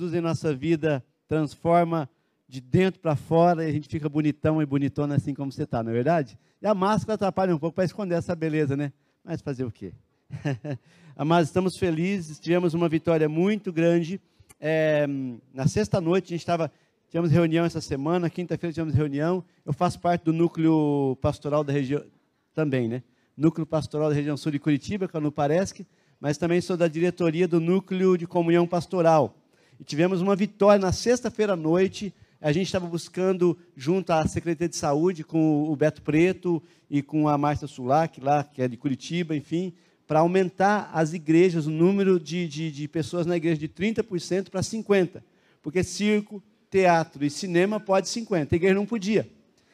Jesus 0.00 0.14
em 0.14 0.20
nossa 0.22 0.54
vida 0.54 1.04
transforma 1.28 2.08
de 2.48 2.58
dentro 2.58 3.00
para 3.00 3.14
fora 3.14 3.64
e 3.64 3.68
a 3.68 3.72
gente 3.72 3.86
fica 3.86 4.08
bonitão 4.08 4.62
e 4.62 4.64
bonitona 4.64 5.16
assim 5.16 5.34
como 5.34 5.52
você 5.52 5.64
está, 5.64 5.82
não 5.82 5.90
é 5.90 5.94
verdade? 5.94 6.38
E 6.62 6.66
a 6.66 6.74
máscara 6.74 7.16
atrapalha 7.16 7.54
um 7.54 7.58
pouco 7.58 7.74
para 7.74 7.84
esconder 7.84 8.14
essa 8.14 8.34
beleza, 8.34 8.74
né? 8.74 8.94
Mas 9.22 9.42
fazer 9.42 9.64
o 9.64 9.70
quê? 9.70 9.92
Amados, 11.14 11.50
estamos 11.50 11.76
felizes, 11.76 12.40
tivemos 12.40 12.72
uma 12.72 12.88
vitória 12.88 13.28
muito 13.28 13.70
grande. 13.70 14.18
É, 14.58 15.06
na 15.52 15.68
sexta 15.68 16.00
noite, 16.00 16.28
a 16.28 16.30
gente 16.30 16.40
estava, 16.40 16.72
tivemos 17.10 17.30
reunião 17.30 17.66
essa 17.66 17.82
semana, 17.82 18.30
quinta-feira 18.30 18.72
tivemos 18.72 18.94
reunião. 18.94 19.44
Eu 19.66 19.74
faço 19.74 20.00
parte 20.00 20.24
do 20.24 20.32
núcleo 20.32 21.18
pastoral 21.20 21.62
da 21.62 21.74
região, 21.74 22.02
também, 22.54 22.88
né? 22.88 23.02
Núcleo 23.36 23.66
pastoral 23.66 24.08
da 24.08 24.14
região 24.14 24.36
sul 24.38 24.50
de 24.50 24.58
Curitiba, 24.58 25.06
que 25.06 25.14
é 25.14 25.20
no 25.20 25.30
Paresc, 25.30 25.86
mas 26.18 26.38
também 26.38 26.62
sou 26.62 26.76
da 26.76 26.88
diretoria 26.88 27.46
do 27.46 27.60
núcleo 27.60 28.16
de 28.16 28.26
comunhão 28.26 28.66
pastoral. 28.66 29.36
E 29.80 29.84
tivemos 29.84 30.20
uma 30.20 30.36
vitória 30.36 30.78
na 30.78 30.92
sexta-feira 30.92 31.54
à 31.54 31.56
noite. 31.56 32.12
A 32.38 32.52
gente 32.52 32.66
estava 32.66 32.86
buscando, 32.86 33.56
junto 33.74 34.10
à 34.10 34.26
Secretaria 34.28 34.68
de 34.68 34.76
Saúde, 34.76 35.24
com 35.24 35.64
o 35.64 35.74
Beto 35.74 36.02
Preto 36.02 36.62
e 36.90 37.00
com 37.00 37.26
a 37.26 37.38
Márcia 37.38 37.66
Sulac, 37.66 38.20
lá, 38.20 38.44
que 38.44 38.60
é 38.60 38.68
de 38.68 38.76
Curitiba, 38.76 39.34
enfim, 39.34 39.72
para 40.06 40.20
aumentar 40.20 40.90
as 40.92 41.14
igrejas, 41.14 41.66
o 41.66 41.70
número 41.70 42.20
de, 42.20 42.46
de, 42.46 42.70
de 42.70 42.88
pessoas 42.88 43.24
na 43.24 43.38
igreja 43.38 43.56
de 43.56 43.68
30% 43.70 44.50
para 44.50 44.60
50%. 44.60 45.22
Porque 45.62 45.82
circo, 45.82 46.42
teatro 46.70 47.24
e 47.24 47.30
cinema 47.30 47.80
pode 47.80 48.06
50%, 48.06 48.52
a 48.52 48.56
igreja 48.56 48.74
não 48.74 48.84
podia. 48.84 49.30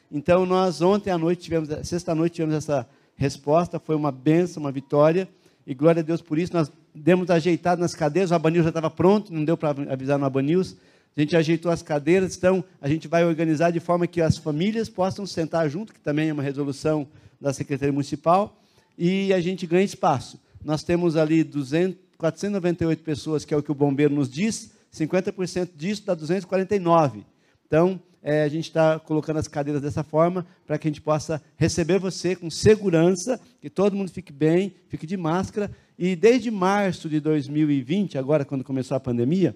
Então, 0.09 0.47
nós 0.47 0.81
ontem 0.81 1.11
à 1.11 1.19
noite 1.19 1.43
tivemos, 1.43 1.69
sexta-noite 1.83 2.35
tivemos 2.35 2.55
essa 2.55 2.89
resposta, 3.17 3.81
foi 3.81 3.97
uma 3.97 4.13
benção, 4.13 4.63
uma 4.63 4.71
vitória, 4.71 5.29
e 5.67 5.75
glória 5.75 6.01
a 6.01 6.03
Deus 6.03 6.23
por 6.23 6.39
isso. 6.39 6.53
Nós 6.53 6.71
demos 6.95 7.29
ajeitado 7.31 7.81
nas 7.81 7.95
cadeiras, 7.95 8.31
o 8.31 8.35
Abanil 8.35 8.63
já 8.63 8.69
estava 8.69 8.89
pronto, 8.89 9.33
não 9.33 9.45
deu 9.45 9.57
para 9.57 9.71
avisar 9.93 10.19
no 10.19 10.25
Abanils. 10.25 10.77
A 11.17 11.21
gente 11.21 11.35
ajeitou 11.35 11.73
as 11.73 11.83
cadeiras, 11.83 12.37
então 12.37 12.63
a 12.81 12.89
gente 12.89 13.09
vai 13.09 13.25
organizar 13.25 13.71
de 13.71 13.81
forma 13.81 14.07
que 14.07 14.21
as 14.21 14.37
famílias 14.37 14.89
possam 14.89 15.27
sentar 15.27 15.69
junto, 15.69 15.93
que 15.93 16.01
também 16.01 16.29
é 16.29 16.33
uma 16.33 16.43
resolução 16.43 17.09
da 17.41 17.53
Secretaria 17.53 17.93
Municipal, 17.93 18.61
e 18.99 19.33
a 19.33 19.41
gente 19.41 19.67
ganha 19.67 19.85
espaço. 19.85 20.39
Nós 20.63 20.85
temos 20.85 21.17
ali 21.17 21.43
200, 21.43 21.97
498 22.19 23.03
pessoas, 23.03 23.45
que 23.45 23.55
é 23.55 23.57
o 23.57 23.63
que 23.63 23.73
o 23.73 23.75
bombeiro 23.75 24.15
nos 24.15 24.29
diz, 24.29 24.73
50% 24.95 25.71
disso 25.75 26.05
dá 26.05 26.15
249. 26.15 27.25
Então, 27.67 28.01
é, 28.29 28.43
a 28.43 28.49
gente 28.49 28.65
está 28.65 28.99
colocando 28.99 29.37
as 29.37 29.47
cadeiras 29.47 29.81
dessa 29.81 30.03
forma 30.03 30.45
para 30.67 30.77
que 30.77 30.89
a 30.89 30.91
gente 30.91 31.01
possa 31.01 31.41
receber 31.57 32.01
você 32.01 32.35
com 32.35 32.51
segurança, 32.51 33.41
que 33.61 33.71
todo 33.71 33.95
mundo 33.95 34.11
fique 34.11 34.33
bem, 34.33 34.75
fique 34.89 35.07
de 35.07 35.17
máscara. 35.17 35.71
E 35.97 36.17
desde 36.17 36.51
março 36.51 37.09
de 37.09 37.21
2020, 37.21 38.19
agora 38.19 38.45
quando 38.45 38.65
começou 38.65 38.97
a 38.97 39.01
pandemia, 39.01 39.55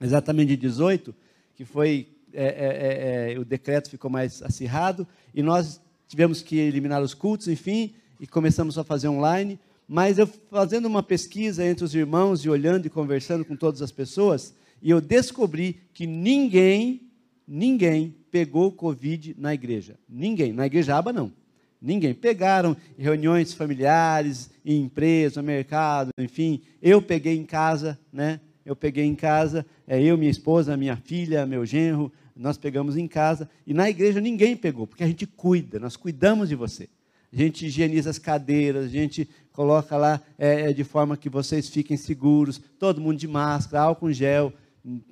exatamente 0.00 0.50
de 0.50 0.58
18, 0.58 1.12
que 1.56 1.64
foi 1.64 2.06
é, 2.32 2.44
é, 2.44 3.30
é, 3.30 3.32
é, 3.32 3.38
o 3.40 3.44
decreto 3.44 3.90
ficou 3.90 4.08
mais 4.08 4.44
acirrado 4.44 5.04
e 5.34 5.42
nós 5.42 5.80
tivemos 6.06 6.40
que 6.40 6.56
eliminar 6.56 7.02
os 7.02 7.14
cultos, 7.14 7.48
enfim, 7.48 7.94
e 8.20 8.28
começamos 8.28 8.78
a 8.78 8.84
fazer 8.84 9.08
online. 9.08 9.58
Mas 9.88 10.18
eu 10.18 10.28
fazendo 10.28 10.86
uma 10.86 11.02
pesquisa 11.02 11.66
entre 11.66 11.84
os 11.84 11.96
irmãos 11.96 12.44
e 12.44 12.48
olhando 12.48 12.86
e 12.86 12.90
conversando 12.90 13.44
com 13.44 13.56
todas 13.56 13.82
as 13.82 13.90
pessoas, 13.90 14.54
e 14.80 14.88
eu 14.88 15.00
descobri 15.00 15.80
que 15.92 16.06
ninguém 16.06 17.08
ninguém 17.46 18.14
pegou 18.30 18.72
Covid 18.72 19.34
na 19.38 19.52
igreja. 19.54 19.98
Ninguém. 20.08 20.52
Na 20.52 20.66
igreja 20.66 20.96
aba, 20.96 21.12
não. 21.12 21.32
Ninguém. 21.80 22.14
Pegaram 22.14 22.76
em 22.98 23.02
reuniões 23.02 23.52
familiares, 23.52 24.50
em 24.64 24.82
empresa, 24.82 25.42
mercado, 25.42 26.10
enfim. 26.18 26.62
Eu 26.80 27.02
peguei 27.02 27.36
em 27.36 27.44
casa, 27.44 27.98
né? 28.12 28.40
Eu 28.64 28.76
peguei 28.76 29.04
em 29.04 29.14
casa, 29.16 29.66
é, 29.86 30.00
eu, 30.00 30.16
minha 30.16 30.30
esposa, 30.30 30.76
minha 30.76 30.96
filha, 30.96 31.44
meu 31.44 31.66
genro, 31.66 32.12
nós 32.36 32.56
pegamos 32.56 32.96
em 32.96 33.08
casa. 33.08 33.50
E 33.66 33.74
na 33.74 33.90
igreja 33.90 34.20
ninguém 34.20 34.56
pegou, 34.56 34.86
porque 34.86 35.02
a 35.02 35.06
gente 35.06 35.26
cuida, 35.26 35.80
nós 35.80 35.96
cuidamos 35.96 36.48
de 36.48 36.54
você. 36.54 36.88
A 37.32 37.36
gente 37.36 37.66
higieniza 37.66 38.10
as 38.10 38.18
cadeiras, 38.18 38.84
a 38.84 38.88
gente 38.88 39.28
coloca 39.52 39.96
lá 39.96 40.20
é, 40.38 40.70
é 40.70 40.72
de 40.72 40.84
forma 40.84 41.16
que 41.16 41.28
vocês 41.28 41.68
fiquem 41.68 41.96
seguros, 41.96 42.60
todo 42.78 43.00
mundo 43.00 43.18
de 43.18 43.26
máscara, 43.26 43.84
álcool 43.84 44.12
gel, 44.12 44.52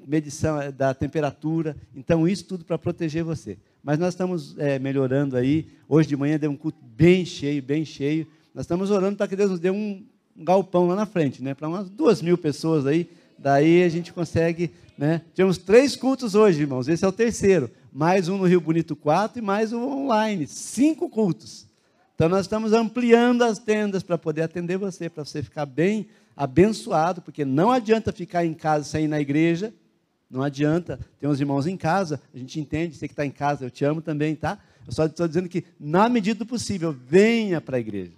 medição 0.06 0.60
eh, 0.60 0.72
da 0.72 0.92
temperatura. 0.92 1.76
Então, 1.94 2.26
isso 2.26 2.44
tudo 2.44 2.64
para 2.64 2.78
proteger 2.78 3.24
você. 3.24 3.58
Mas 3.82 3.98
nós 3.98 4.14
estamos 4.14 4.56
é, 4.58 4.78
melhorando 4.78 5.36
aí. 5.36 5.68
Hoje 5.88 6.08
de 6.08 6.16
manhã 6.16 6.38
deu 6.38 6.50
um 6.50 6.56
culto 6.56 6.78
bem 6.82 7.24
cheio, 7.24 7.62
bem 7.62 7.84
cheio. 7.84 8.26
Nós 8.54 8.64
estamos 8.64 8.90
orando 8.90 9.16
para 9.16 9.28
que 9.28 9.36
Deus 9.36 9.50
nos 9.50 9.60
dê 9.60 9.70
um, 9.70 10.04
galpão 10.36 10.86
lá 10.86 10.96
na 10.96 11.06
frente, 11.06 11.42
né? 11.42 11.54
Para 11.54 11.68
umas 11.68 11.88
duas 11.88 12.22
mil 12.22 12.36
pessoas 12.38 12.86
aí. 12.86 13.08
Daí 13.38 13.82
a 13.82 13.88
gente 13.88 14.12
consegue, 14.12 14.70
né? 14.96 15.22
Tivemos 15.34 15.58
três 15.58 15.96
cultos 15.96 16.34
hoje, 16.34 16.60
irmãos. 16.60 16.88
Esse 16.88 17.04
é 17.04 17.08
o 17.08 17.12
terceiro. 17.12 17.70
Mais 17.92 18.28
um 18.28 18.38
no 18.38 18.44
Rio 18.44 18.60
Bonito 18.60 18.94
4 18.94 19.38
e 19.38 19.42
mais 19.42 19.72
um 19.72 19.82
online. 19.82 20.46
Cinco 20.46 21.08
cultos. 21.08 21.66
Então 22.14 22.28
nós 22.28 22.42
estamos 22.42 22.72
ampliando 22.72 23.42
as 23.42 23.58
tendas 23.58 24.02
para 24.02 24.18
poder 24.18 24.42
atender 24.42 24.76
você, 24.76 25.08
para 25.08 25.24
você 25.24 25.42
ficar 25.42 25.64
bem 25.64 26.06
abençoado, 26.36 27.20
porque 27.20 27.44
não 27.44 27.70
adianta 27.70 28.12
ficar 28.12 28.44
em 28.44 28.54
casa 28.54 28.84
sem 28.84 29.04
ir 29.04 29.08
na 29.08 29.20
igreja, 29.20 29.72
não 30.30 30.42
adianta. 30.42 30.98
Tem 31.18 31.28
uns 31.28 31.40
irmãos 31.40 31.66
em 31.66 31.76
casa, 31.76 32.20
a 32.32 32.38
gente 32.38 32.60
entende, 32.60 32.96
você 32.96 33.08
que 33.08 33.12
está 33.12 33.26
em 33.26 33.30
casa, 33.30 33.64
eu 33.64 33.70
te 33.70 33.84
amo 33.84 34.00
também, 34.00 34.36
tá? 34.36 34.58
Eu 34.86 34.92
só 34.92 35.06
estou 35.06 35.26
dizendo 35.26 35.48
que, 35.48 35.64
na 35.78 36.08
medida 36.08 36.38
do 36.38 36.46
possível, 36.46 36.92
venha 36.92 37.60
para 37.60 37.76
a 37.76 37.80
igreja. 37.80 38.12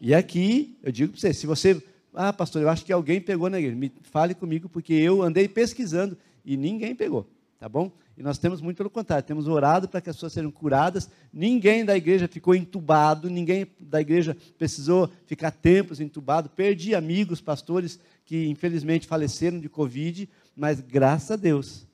E 0.00 0.14
aqui, 0.14 0.76
eu 0.82 0.92
digo 0.92 1.12
para 1.12 1.20
você, 1.20 1.32
se 1.32 1.46
você, 1.46 1.82
ah, 2.14 2.32
pastor, 2.32 2.62
eu 2.62 2.68
acho 2.68 2.84
que 2.84 2.92
alguém 2.92 3.20
pegou 3.20 3.48
na 3.48 3.58
igreja, 3.58 3.76
me 3.76 3.92
fale 4.02 4.34
comigo, 4.34 4.68
porque 4.68 4.92
eu 4.92 5.22
andei 5.22 5.48
pesquisando 5.48 6.16
e 6.44 6.56
ninguém 6.56 6.94
pegou, 6.94 7.26
tá 7.58 7.68
bom? 7.68 7.90
E 8.16 8.22
nós 8.22 8.38
temos 8.38 8.60
muito 8.60 8.76
pelo 8.76 8.88
contrário, 8.88 9.26
temos 9.26 9.46
orado 9.46 9.88
para 9.88 10.00
que 10.00 10.08
as 10.08 10.16
pessoas 10.16 10.32
sejam 10.32 10.50
curadas. 10.50 11.10
Ninguém 11.32 11.84
da 11.84 11.96
igreja 11.96 12.26
ficou 12.26 12.54
entubado, 12.54 13.28
ninguém 13.28 13.66
da 13.78 14.00
igreja 14.00 14.36
precisou 14.56 15.10
ficar 15.26 15.50
tempos 15.50 16.00
entubado. 16.00 16.48
Perdi 16.48 16.94
amigos, 16.94 17.40
pastores 17.40 18.00
que 18.24 18.46
infelizmente 18.48 19.06
faleceram 19.06 19.60
de 19.60 19.68
Covid, 19.68 20.28
mas 20.56 20.80
graças 20.80 21.30
a 21.30 21.36
Deus, 21.36 21.86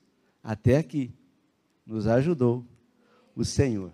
até 0.43 0.77
aqui, 0.77 1.11
nos 1.85 2.07
ajudou 2.07 2.65
o 3.35 3.43
Senhor. 3.43 3.91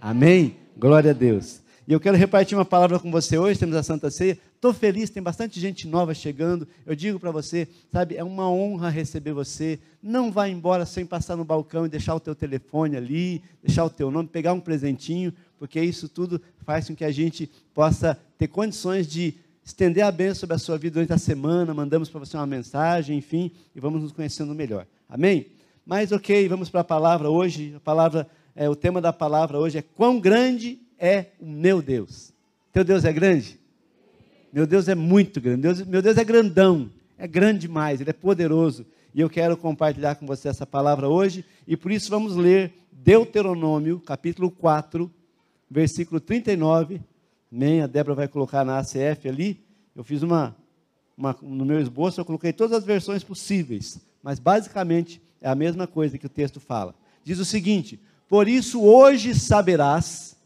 Amém? 0.00 0.56
Glória 0.76 1.12
a 1.12 1.14
Deus. 1.14 1.62
E 1.88 1.92
eu 1.94 1.98
quero 1.98 2.18
repartir 2.18 2.54
uma 2.54 2.66
palavra 2.66 2.98
com 2.98 3.10
você 3.10 3.38
hoje, 3.38 3.58
temos 3.58 3.74
a 3.74 3.82
Santa 3.82 4.10
Ceia. 4.10 4.38
Estou 4.54 4.74
feliz, 4.74 5.08
tem 5.08 5.22
bastante 5.22 5.58
gente 5.58 5.88
nova 5.88 6.12
chegando. 6.12 6.68
Eu 6.84 6.94
digo 6.94 7.18
para 7.18 7.30
você, 7.30 7.66
sabe, 7.90 8.14
é 8.14 8.22
uma 8.22 8.50
honra 8.50 8.90
receber 8.90 9.32
você. 9.32 9.78
Não 10.02 10.30
vá 10.30 10.46
embora 10.50 10.84
sem 10.84 11.06
passar 11.06 11.34
no 11.34 11.46
balcão 11.46 11.86
e 11.86 11.88
deixar 11.88 12.14
o 12.14 12.20
teu 12.20 12.34
telefone 12.34 12.94
ali, 12.94 13.42
deixar 13.62 13.86
o 13.86 13.88
teu 13.88 14.10
nome, 14.10 14.28
pegar 14.28 14.52
um 14.52 14.60
presentinho, 14.60 15.32
porque 15.58 15.80
isso 15.80 16.10
tudo 16.10 16.38
faz 16.58 16.86
com 16.86 16.94
que 16.94 17.06
a 17.06 17.10
gente 17.10 17.50
possa 17.72 18.18
ter 18.36 18.48
condições 18.48 19.06
de 19.06 19.36
estender 19.64 20.04
a 20.04 20.12
bênção 20.12 20.40
sobre 20.40 20.56
a 20.56 20.58
sua 20.58 20.76
vida 20.76 20.92
durante 20.92 21.14
a 21.14 21.18
semana. 21.18 21.72
Mandamos 21.72 22.10
para 22.10 22.20
você 22.20 22.36
uma 22.36 22.46
mensagem, 22.46 23.16
enfim, 23.16 23.50
e 23.74 23.80
vamos 23.80 24.02
nos 24.02 24.12
conhecendo 24.12 24.54
melhor. 24.54 24.86
Amém? 25.08 25.46
Mas 25.86 26.12
ok, 26.12 26.50
vamos 26.50 26.68
para 26.68 26.82
a 26.82 26.84
palavra 26.84 27.30
hoje. 27.30 27.72
A 27.74 27.80
palavra, 27.80 28.28
é, 28.54 28.68
o 28.68 28.76
tema 28.76 29.00
da 29.00 29.10
palavra 29.10 29.58
hoje 29.58 29.78
é 29.78 29.82
quão 29.82 30.20
grande 30.20 30.86
é 30.98 31.26
o 31.40 31.46
meu 31.46 31.80
Deus. 31.80 32.32
Teu 32.72 32.84
Deus 32.84 33.04
é 33.04 33.12
grande? 33.12 33.58
Meu 34.52 34.66
Deus 34.66 34.88
é 34.88 34.94
muito 34.94 35.40
grande. 35.40 35.62
Deus, 35.62 35.82
meu 35.82 36.02
Deus 36.02 36.16
é 36.16 36.24
grandão. 36.24 36.90
É 37.16 37.26
grande 37.26 37.60
demais. 37.60 38.00
Ele 38.00 38.10
é 38.10 38.14
poderoso. 38.14 38.86
E 39.14 39.20
eu 39.20 39.30
quero 39.30 39.56
compartilhar 39.56 40.16
com 40.16 40.26
você 40.26 40.48
essa 40.48 40.66
palavra 40.66 41.08
hoje. 41.08 41.44
E 41.66 41.76
por 41.76 41.92
isso 41.92 42.10
vamos 42.10 42.34
ler 42.34 42.72
Deuteronômio, 42.92 44.00
capítulo 44.00 44.50
4, 44.50 45.10
versículo 45.70 46.20
39. 46.20 47.00
Amém? 47.50 47.82
A 47.82 47.86
Débora 47.86 48.14
vai 48.14 48.28
colocar 48.28 48.64
na 48.64 48.78
ACF 48.78 49.28
ali. 49.28 49.64
Eu 49.94 50.04
fiz 50.04 50.22
uma, 50.22 50.56
uma, 51.16 51.36
no 51.42 51.64
meu 51.64 51.80
esboço, 51.80 52.20
eu 52.20 52.24
coloquei 52.24 52.52
todas 52.52 52.78
as 52.78 52.84
versões 52.84 53.24
possíveis. 53.24 54.00
Mas 54.22 54.38
basicamente 54.38 55.20
é 55.40 55.48
a 55.48 55.54
mesma 55.54 55.86
coisa 55.86 56.18
que 56.18 56.26
o 56.26 56.30
texto 56.30 56.60
fala. 56.60 56.94
Diz 57.24 57.38
o 57.38 57.44
seguinte: 57.44 58.00
Por 58.28 58.48
isso 58.48 58.82
hoje 58.82 59.34
saberás 59.34 60.37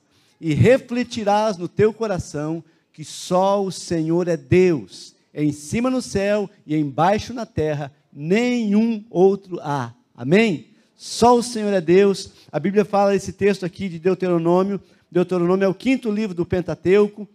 e 0.42 0.54
refletirás 0.54 1.56
no 1.56 1.68
teu 1.68 1.94
coração 1.94 2.64
que 2.92 3.04
só 3.04 3.64
o 3.64 3.70
Senhor 3.70 4.26
é 4.26 4.36
Deus, 4.36 5.14
em 5.32 5.52
cima 5.52 5.88
no 5.88 6.02
céu 6.02 6.50
e 6.66 6.76
embaixo 6.76 7.32
na 7.32 7.46
terra, 7.46 7.92
nenhum 8.12 9.04
outro 9.08 9.60
há. 9.60 9.94
Amém? 10.16 10.66
Só 10.96 11.36
o 11.36 11.44
Senhor 11.44 11.72
é 11.72 11.80
Deus. 11.80 12.32
A 12.50 12.58
Bíblia 12.58 12.84
fala 12.84 13.14
esse 13.14 13.32
texto 13.32 13.64
aqui 13.64 13.88
de 13.88 14.00
Deuteronômio. 14.00 14.80
Deuteronômio 15.08 15.64
é 15.64 15.68
o 15.68 15.74
quinto 15.74 16.10
livro 16.10 16.34
do 16.34 16.44
Pentateuco. 16.44 17.26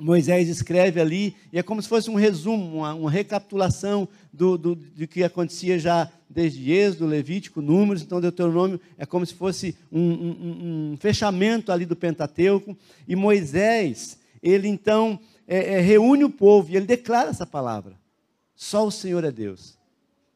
Moisés 0.00 0.48
escreve 0.48 1.00
ali, 1.00 1.36
e 1.52 1.58
é 1.58 1.62
como 1.62 1.82
se 1.82 1.88
fosse 1.88 2.08
um 2.08 2.14
resumo, 2.14 2.78
uma, 2.78 2.94
uma 2.94 3.10
recapitulação 3.10 4.08
do, 4.32 4.56
do, 4.56 4.74
do, 4.74 5.06
que 5.06 5.22
acontecia 5.22 5.78
já 5.78 6.10
desde 6.28 6.70
Êxodo, 6.72 7.06
Levítico, 7.06 7.60
Números. 7.60 8.02
Então, 8.02 8.20
Deuteronômio 8.20 8.80
é 8.96 9.04
como 9.04 9.26
se 9.26 9.34
fosse 9.34 9.76
um, 9.90 10.00
um, 10.00 10.92
um 10.92 10.96
fechamento 10.96 11.70
ali 11.70 11.84
do 11.84 11.96
Pentateuco. 11.96 12.76
E 13.06 13.14
Moisés, 13.14 14.18
ele 14.42 14.68
então 14.68 15.18
é, 15.46 15.74
é, 15.74 15.80
reúne 15.80 16.24
o 16.24 16.30
povo 16.30 16.70
e 16.70 16.76
ele 16.76 16.86
declara 16.86 17.30
essa 17.30 17.46
palavra: 17.46 17.94
Só 18.54 18.86
o 18.86 18.90
Senhor 18.90 19.24
é 19.24 19.30
Deus. 19.30 19.78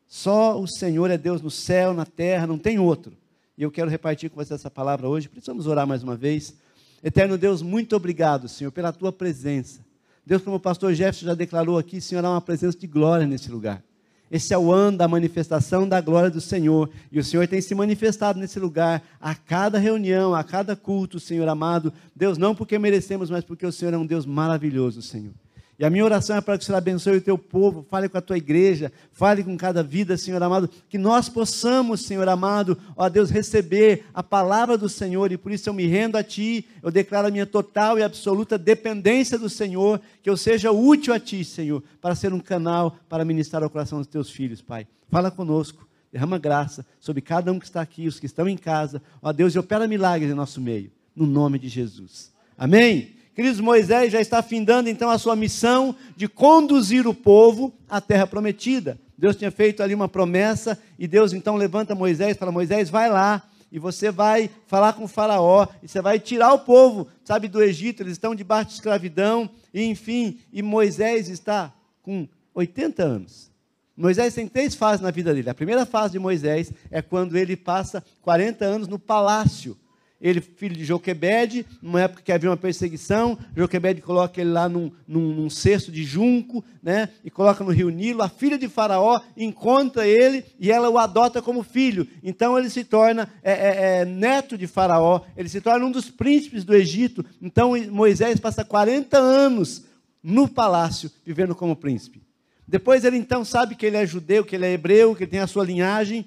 Só 0.06 0.60
o 0.60 0.66
Senhor 0.66 1.10
é 1.10 1.18
Deus 1.18 1.40
no 1.40 1.50
céu, 1.50 1.92
na 1.92 2.06
terra, 2.06 2.46
não 2.46 2.58
tem 2.58 2.78
outro. 2.78 3.16
E 3.56 3.62
eu 3.62 3.70
quero 3.70 3.90
repartir 3.90 4.30
com 4.30 4.36
você 4.36 4.54
essa 4.54 4.70
palavra 4.70 5.08
hoje. 5.08 5.28
Precisamos 5.28 5.66
orar 5.66 5.86
mais 5.86 6.02
uma 6.02 6.16
vez. 6.16 6.54
Eterno 7.04 7.36
Deus, 7.36 7.60
muito 7.60 7.94
obrigado, 7.94 8.48
Senhor, 8.48 8.70
pela 8.70 8.90
tua 8.90 9.12
presença. 9.12 9.84
Deus, 10.24 10.40
como 10.40 10.56
o 10.56 10.60
pastor 10.60 10.94
Jefferson 10.94 11.26
já 11.26 11.34
declarou 11.34 11.76
aqui, 11.76 12.00
Senhor, 12.00 12.24
há 12.24 12.30
uma 12.30 12.40
presença 12.40 12.78
de 12.78 12.86
glória 12.86 13.26
nesse 13.26 13.50
lugar. 13.50 13.84
Esse 14.30 14.54
é 14.54 14.58
o 14.58 14.72
ano 14.72 14.96
da 14.96 15.06
manifestação 15.06 15.86
da 15.86 16.00
glória 16.00 16.30
do 16.30 16.40
Senhor. 16.40 16.88
E 17.12 17.18
o 17.18 17.24
Senhor 17.24 17.46
tem 17.46 17.60
se 17.60 17.74
manifestado 17.74 18.38
nesse 18.38 18.58
lugar 18.58 19.02
a 19.20 19.34
cada 19.34 19.78
reunião, 19.78 20.34
a 20.34 20.42
cada 20.42 20.74
culto, 20.74 21.20
Senhor 21.20 21.46
amado. 21.46 21.92
Deus, 22.16 22.38
não 22.38 22.54
porque 22.54 22.78
merecemos, 22.78 23.28
mas 23.28 23.44
porque 23.44 23.66
o 23.66 23.70
Senhor 23.70 23.92
é 23.92 23.98
um 23.98 24.06
Deus 24.06 24.24
maravilhoso, 24.24 25.02
Senhor. 25.02 25.34
E 25.78 25.84
a 25.84 25.90
minha 25.90 26.04
oração 26.04 26.36
é 26.36 26.40
para 26.40 26.56
que 26.56 26.62
o 26.62 26.66
Senhor 26.66 26.78
abençoe 26.78 27.16
o 27.16 27.20
teu 27.20 27.36
povo, 27.36 27.84
fale 27.90 28.08
com 28.08 28.16
a 28.16 28.20
tua 28.20 28.36
igreja, 28.36 28.92
fale 29.10 29.42
com 29.42 29.56
cada 29.56 29.82
vida, 29.82 30.16
Senhor 30.16 30.40
amado, 30.40 30.70
que 30.88 30.96
nós 30.96 31.28
possamos, 31.28 32.02
Senhor 32.02 32.28
amado, 32.28 32.78
ó 32.96 33.08
Deus, 33.08 33.28
receber 33.28 34.04
a 34.14 34.22
palavra 34.22 34.78
do 34.78 34.88
Senhor, 34.88 35.32
e 35.32 35.36
por 35.36 35.50
isso 35.50 35.68
eu 35.68 35.74
me 35.74 35.86
rendo 35.86 36.16
a 36.16 36.22
Ti, 36.22 36.64
eu 36.80 36.92
declaro 36.92 37.26
a 37.26 37.30
minha 37.30 37.46
total 37.46 37.98
e 37.98 38.04
absoluta 38.04 38.56
dependência 38.56 39.36
do 39.36 39.50
Senhor, 39.50 40.00
que 40.22 40.30
eu 40.30 40.36
seja 40.36 40.70
útil 40.70 41.12
a 41.12 41.18
Ti, 41.18 41.44
Senhor, 41.44 41.82
para 42.00 42.14
ser 42.14 42.32
um 42.32 42.40
canal 42.40 42.96
para 43.08 43.24
ministrar 43.24 43.62
ao 43.64 43.70
coração 43.70 43.98
dos 43.98 44.06
Teus 44.06 44.30
filhos, 44.30 44.62
Pai. 44.62 44.86
Fala 45.10 45.28
conosco, 45.28 45.88
derrama 46.12 46.38
graça 46.38 46.86
sobre 47.00 47.20
cada 47.20 47.52
um 47.52 47.58
que 47.58 47.66
está 47.66 47.80
aqui, 47.80 48.06
os 48.06 48.20
que 48.20 48.26
estão 48.26 48.48
em 48.48 48.56
casa, 48.56 49.02
ó 49.20 49.32
Deus, 49.32 49.52
e 49.56 49.58
opera 49.58 49.88
milagres 49.88 50.30
em 50.30 50.34
nosso 50.34 50.60
meio, 50.60 50.92
no 51.16 51.26
nome 51.26 51.58
de 51.58 51.68
Jesus. 51.68 52.32
Amém? 52.56 53.23
Queridos, 53.34 53.58
Moisés 53.58 54.12
já 54.12 54.20
está 54.20 54.40
findando 54.42 54.88
então 54.88 55.10
a 55.10 55.18
sua 55.18 55.34
missão 55.34 55.96
de 56.16 56.28
conduzir 56.28 57.06
o 57.06 57.12
povo 57.12 57.74
à 57.88 58.00
terra 58.00 58.28
prometida. 58.28 58.96
Deus 59.18 59.34
tinha 59.34 59.50
feito 59.50 59.82
ali 59.82 59.92
uma 59.92 60.08
promessa 60.08 60.78
e 60.96 61.08
Deus 61.08 61.32
então 61.32 61.56
levanta 61.56 61.96
Moisés 61.96 62.36
e 62.36 62.38
fala: 62.38 62.52
Moisés, 62.52 62.88
vai 62.88 63.10
lá 63.10 63.42
e 63.72 63.78
você 63.80 64.08
vai 64.08 64.48
falar 64.68 64.92
com 64.92 65.02
o 65.02 65.08
Faraó 65.08 65.66
e 65.82 65.88
você 65.88 66.00
vai 66.00 66.20
tirar 66.20 66.52
o 66.52 66.60
povo, 66.60 67.08
sabe, 67.24 67.48
do 67.48 67.60
Egito. 67.60 68.04
Eles 68.04 68.12
estão 68.12 68.36
debaixo 68.36 68.68
de 68.68 68.74
escravidão, 68.74 69.50
e 69.72 69.82
enfim. 69.82 70.38
E 70.52 70.62
Moisés 70.62 71.28
está 71.28 71.74
com 72.02 72.28
80 72.54 73.02
anos. 73.02 73.50
Moisés 73.96 74.32
tem 74.32 74.46
três 74.46 74.76
fases 74.76 75.00
na 75.00 75.10
vida 75.10 75.34
dele. 75.34 75.50
A 75.50 75.54
primeira 75.54 75.84
fase 75.84 76.12
de 76.12 76.20
Moisés 76.20 76.72
é 76.88 77.02
quando 77.02 77.36
ele 77.36 77.56
passa 77.56 78.04
40 78.22 78.64
anos 78.64 78.86
no 78.86 78.98
palácio 78.98 79.76
ele 80.24 80.40
filho 80.40 80.74
de 80.74 80.86
Joquebede, 80.86 81.66
numa 81.82 82.00
época 82.00 82.22
que 82.22 82.32
havia 82.32 82.48
uma 82.48 82.56
perseguição, 82.56 83.38
Joquebede 83.54 84.00
coloca 84.00 84.40
ele 84.40 84.50
lá 84.50 84.70
num, 84.70 84.90
num, 85.06 85.34
num, 85.34 85.50
cesto 85.50 85.92
de 85.92 86.02
junco, 86.02 86.64
né, 86.82 87.10
e 87.22 87.30
coloca 87.30 87.62
no 87.62 87.70
rio 87.70 87.90
Nilo, 87.90 88.22
a 88.22 88.28
filha 88.30 88.56
de 88.56 88.66
Faraó 88.66 89.20
encontra 89.36 90.06
ele 90.06 90.42
e 90.58 90.72
ela 90.72 90.88
o 90.88 90.96
adota 90.96 91.42
como 91.42 91.62
filho, 91.62 92.08
então 92.22 92.58
ele 92.58 92.70
se 92.70 92.84
torna 92.84 93.28
é, 93.42 93.52
é, 93.52 94.00
é, 94.00 94.04
neto 94.06 94.56
de 94.56 94.66
Faraó, 94.66 95.20
ele 95.36 95.50
se 95.50 95.60
torna 95.60 95.84
um 95.84 95.90
dos 95.90 96.08
príncipes 96.08 96.64
do 96.64 96.74
Egito, 96.74 97.22
então 97.42 97.72
Moisés 97.90 98.40
passa 98.40 98.64
40 98.64 99.18
anos 99.18 99.84
no 100.22 100.48
palácio, 100.48 101.10
vivendo 101.22 101.54
como 101.54 101.76
príncipe. 101.76 102.22
Depois 102.66 103.04
ele 103.04 103.18
então 103.18 103.44
sabe 103.44 103.74
que 103.74 103.84
ele 103.84 103.98
é 103.98 104.06
judeu, 104.06 104.42
que 104.42 104.56
ele 104.56 104.64
é 104.64 104.72
hebreu, 104.72 105.14
que 105.14 105.24
ele 105.24 105.30
tem 105.30 105.40
a 105.40 105.46
sua 105.46 105.66
linhagem, 105.66 106.24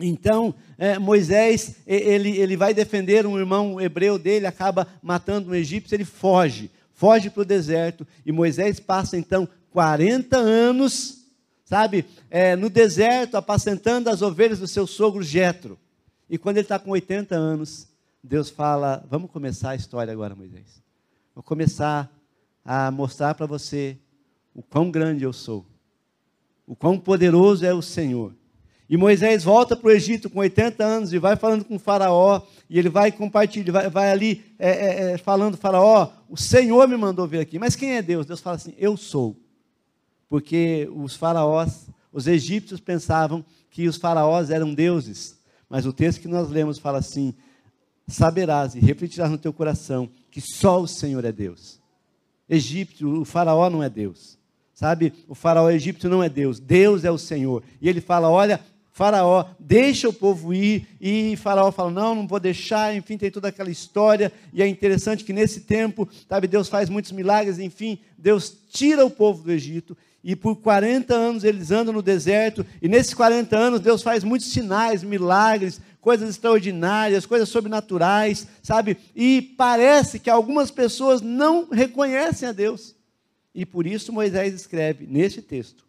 então, 0.00 0.54
é, 0.78 0.98
Moisés, 0.98 1.76
ele, 1.86 2.36
ele 2.38 2.56
vai 2.56 2.72
defender 2.72 3.26
um 3.26 3.38
irmão 3.38 3.80
hebreu 3.80 4.18
dele, 4.18 4.46
acaba 4.46 4.86
matando 5.02 5.50
um 5.50 5.54
egípcio, 5.54 5.94
ele 5.94 6.04
foge, 6.04 6.70
foge 6.94 7.30
para 7.30 7.42
o 7.42 7.44
deserto, 7.44 8.06
e 8.24 8.32
Moisés 8.32 8.80
passa 8.80 9.16
então 9.16 9.48
40 9.70 10.36
anos, 10.36 11.24
sabe, 11.64 12.04
é, 12.30 12.56
no 12.56 12.70
deserto, 12.70 13.36
apacentando 13.36 14.08
as 14.08 14.22
ovelhas 14.22 14.58
do 14.58 14.66
seu 14.66 14.86
sogro 14.86 15.22
Jetro. 15.22 15.78
E 16.28 16.38
quando 16.38 16.56
ele 16.56 16.64
está 16.64 16.78
com 16.78 16.90
80 16.90 17.34
anos, 17.34 17.88
Deus 18.22 18.50
fala: 18.50 19.04
Vamos 19.10 19.30
começar 19.30 19.70
a 19.70 19.76
história 19.76 20.12
agora, 20.12 20.34
Moisés. 20.34 20.82
Vou 21.34 21.42
começar 21.42 22.10
a 22.64 22.90
mostrar 22.90 23.34
para 23.34 23.46
você 23.46 23.98
o 24.54 24.62
quão 24.62 24.90
grande 24.90 25.24
eu 25.24 25.32
sou, 25.32 25.64
o 26.66 26.76
quão 26.76 26.98
poderoso 26.98 27.64
é 27.64 27.72
o 27.72 27.82
Senhor. 27.82 28.34
E 28.90 28.96
Moisés 28.96 29.44
volta 29.44 29.76
para 29.76 29.86
o 29.86 29.92
Egito 29.92 30.28
com 30.28 30.40
80 30.40 30.82
anos 30.84 31.12
e 31.12 31.18
vai 31.20 31.36
falando 31.36 31.64
com 31.64 31.76
o 31.76 31.78
Faraó, 31.78 32.42
e 32.68 32.76
ele 32.76 32.88
vai 32.88 33.12
compartilhando, 33.12 33.70
vai, 33.70 33.88
vai 33.88 34.10
ali 34.10 34.44
é, 34.58 34.68
é, 34.68 35.12
é, 35.12 35.16
falando, 35.16 35.56
Faraó, 35.56 36.10
o 36.28 36.36
Senhor 36.36 36.88
me 36.88 36.96
mandou 36.96 37.24
vir 37.24 37.38
aqui. 37.38 37.56
Mas 37.56 37.76
quem 37.76 37.92
é 37.92 38.02
Deus? 38.02 38.26
Deus 38.26 38.40
fala 38.40 38.56
assim, 38.56 38.74
eu 38.76 38.96
sou. 38.96 39.36
Porque 40.28 40.90
os 40.92 41.14
faraós, 41.14 41.86
os 42.12 42.26
egípcios 42.26 42.80
pensavam 42.80 43.44
que 43.70 43.86
os 43.86 43.96
faraós 43.96 44.50
eram 44.50 44.74
deuses. 44.74 45.38
Mas 45.68 45.86
o 45.86 45.92
texto 45.92 46.20
que 46.20 46.26
nós 46.26 46.50
lemos 46.50 46.76
fala 46.76 46.98
assim, 46.98 47.32
saberás 48.08 48.74
e 48.74 48.80
refletirás 48.80 49.30
no 49.30 49.38
teu 49.38 49.52
coração 49.52 50.10
que 50.32 50.40
só 50.40 50.80
o 50.80 50.88
Senhor 50.88 51.24
é 51.24 51.30
Deus. 51.30 51.80
Egípcio, 52.48 53.20
o 53.20 53.24
faraó 53.24 53.70
não 53.70 53.84
é 53.84 53.88
Deus. 53.88 54.36
Sabe, 54.74 55.12
o 55.28 55.34
faraó 55.34 55.70
egípcio 55.70 56.08
não 56.08 56.24
é 56.24 56.28
Deus, 56.28 56.58
Deus 56.58 57.04
é 57.04 57.10
o 57.10 57.18
Senhor. 57.18 57.62
E 57.82 57.88
ele 57.88 58.00
fala: 58.00 58.30
Olha, 58.30 58.58
Faraó 59.00 59.46
deixa 59.58 60.10
o 60.10 60.12
povo 60.12 60.52
ir, 60.52 60.86
e 61.00 61.34
Faraó 61.38 61.72
fala: 61.72 61.90
Não, 61.90 62.14
não 62.14 62.26
vou 62.26 62.38
deixar. 62.38 62.94
Enfim, 62.94 63.16
tem 63.16 63.30
toda 63.30 63.48
aquela 63.48 63.70
história. 63.70 64.30
E 64.52 64.62
é 64.62 64.68
interessante 64.68 65.24
que 65.24 65.32
nesse 65.32 65.62
tempo, 65.62 66.06
sabe, 66.28 66.46
Deus 66.46 66.68
faz 66.68 66.90
muitos 66.90 67.10
milagres. 67.10 67.58
Enfim, 67.58 67.98
Deus 68.18 68.54
tira 68.70 69.02
o 69.02 69.08
povo 69.08 69.42
do 69.42 69.50
Egito. 69.50 69.96
E 70.22 70.36
por 70.36 70.54
40 70.56 71.14
anos 71.14 71.44
eles 71.44 71.70
andam 71.70 71.94
no 71.94 72.02
deserto. 72.02 72.66
E 72.82 72.88
nesses 72.88 73.14
40 73.14 73.56
anos, 73.56 73.80
Deus 73.80 74.02
faz 74.02 74.22
muitos 74.22 74.52
sinais, 74.52 75.02
milagres, 75.02 75.80
coisas 75.98 76.28
extraordinárias, 76.28 77.24
coisas 77.24 77.48
sobrenaturais, 77.48 78.46
sabe? 78.62 78.98
E 79.16 79.40
parece 79.56 80.18
que 80.18 80.28
algumas 80.28 80.70
pessoas 80.70 81.22
não 81.22 81.70
reconhecem 81.70 82.50
a 82.50 82.52
Deus. 82.52 82.94
E 83.54 83.64
por 83.64 83.86
isso 83.86 84.12
Moisés 84.12 84.52
escreve 84.52 85.06
neste 85.06 85.40
texto, 85.40 85.86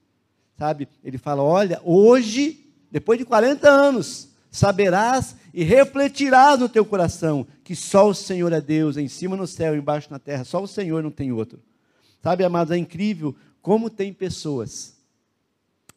sabe? 0.57 0.87
Ele 1.03 1.17
fala: 1.17 1.43
Olha, 1.43 1.81
hoje 1.83 2.70
depois 2.91 3.17
de 3.17 3.25
40 3.25 3.69
anos, 3.69 4.29
saberás 4.51 5.35
e 5.53 5.63
refletirás 5.63 6.59
no 6.59 6.67
teu 6.67 6.85
coração 6.85 7.47
que 7.63 7.75
só 7.75 8.09
o 8.09 8.13
Senhor 8.13 8.51
é 8.51 8.59
Deus, 8.59 8.97
em 8.97 9.07
cima 9.07 9.37
no 9.37 9.47
céu, 9.47 9.75
embaixo 9.75 10.11
na 10.11 10.19
terra, 10.19 10.43
só 10.43 10.61
o 10.61 10.67
Senhor 10.67 11.01
não 11.01 11.11
tem 11.11 11.31
outro. 11.31 11.59
Sabe, 12.21 12.43
amados, 12.43 12.71
é 12.71 12.77
incrível 12.77 13.35
como 13.61 13.89
tem 13.89 14.13
pessoas 14.13 14.99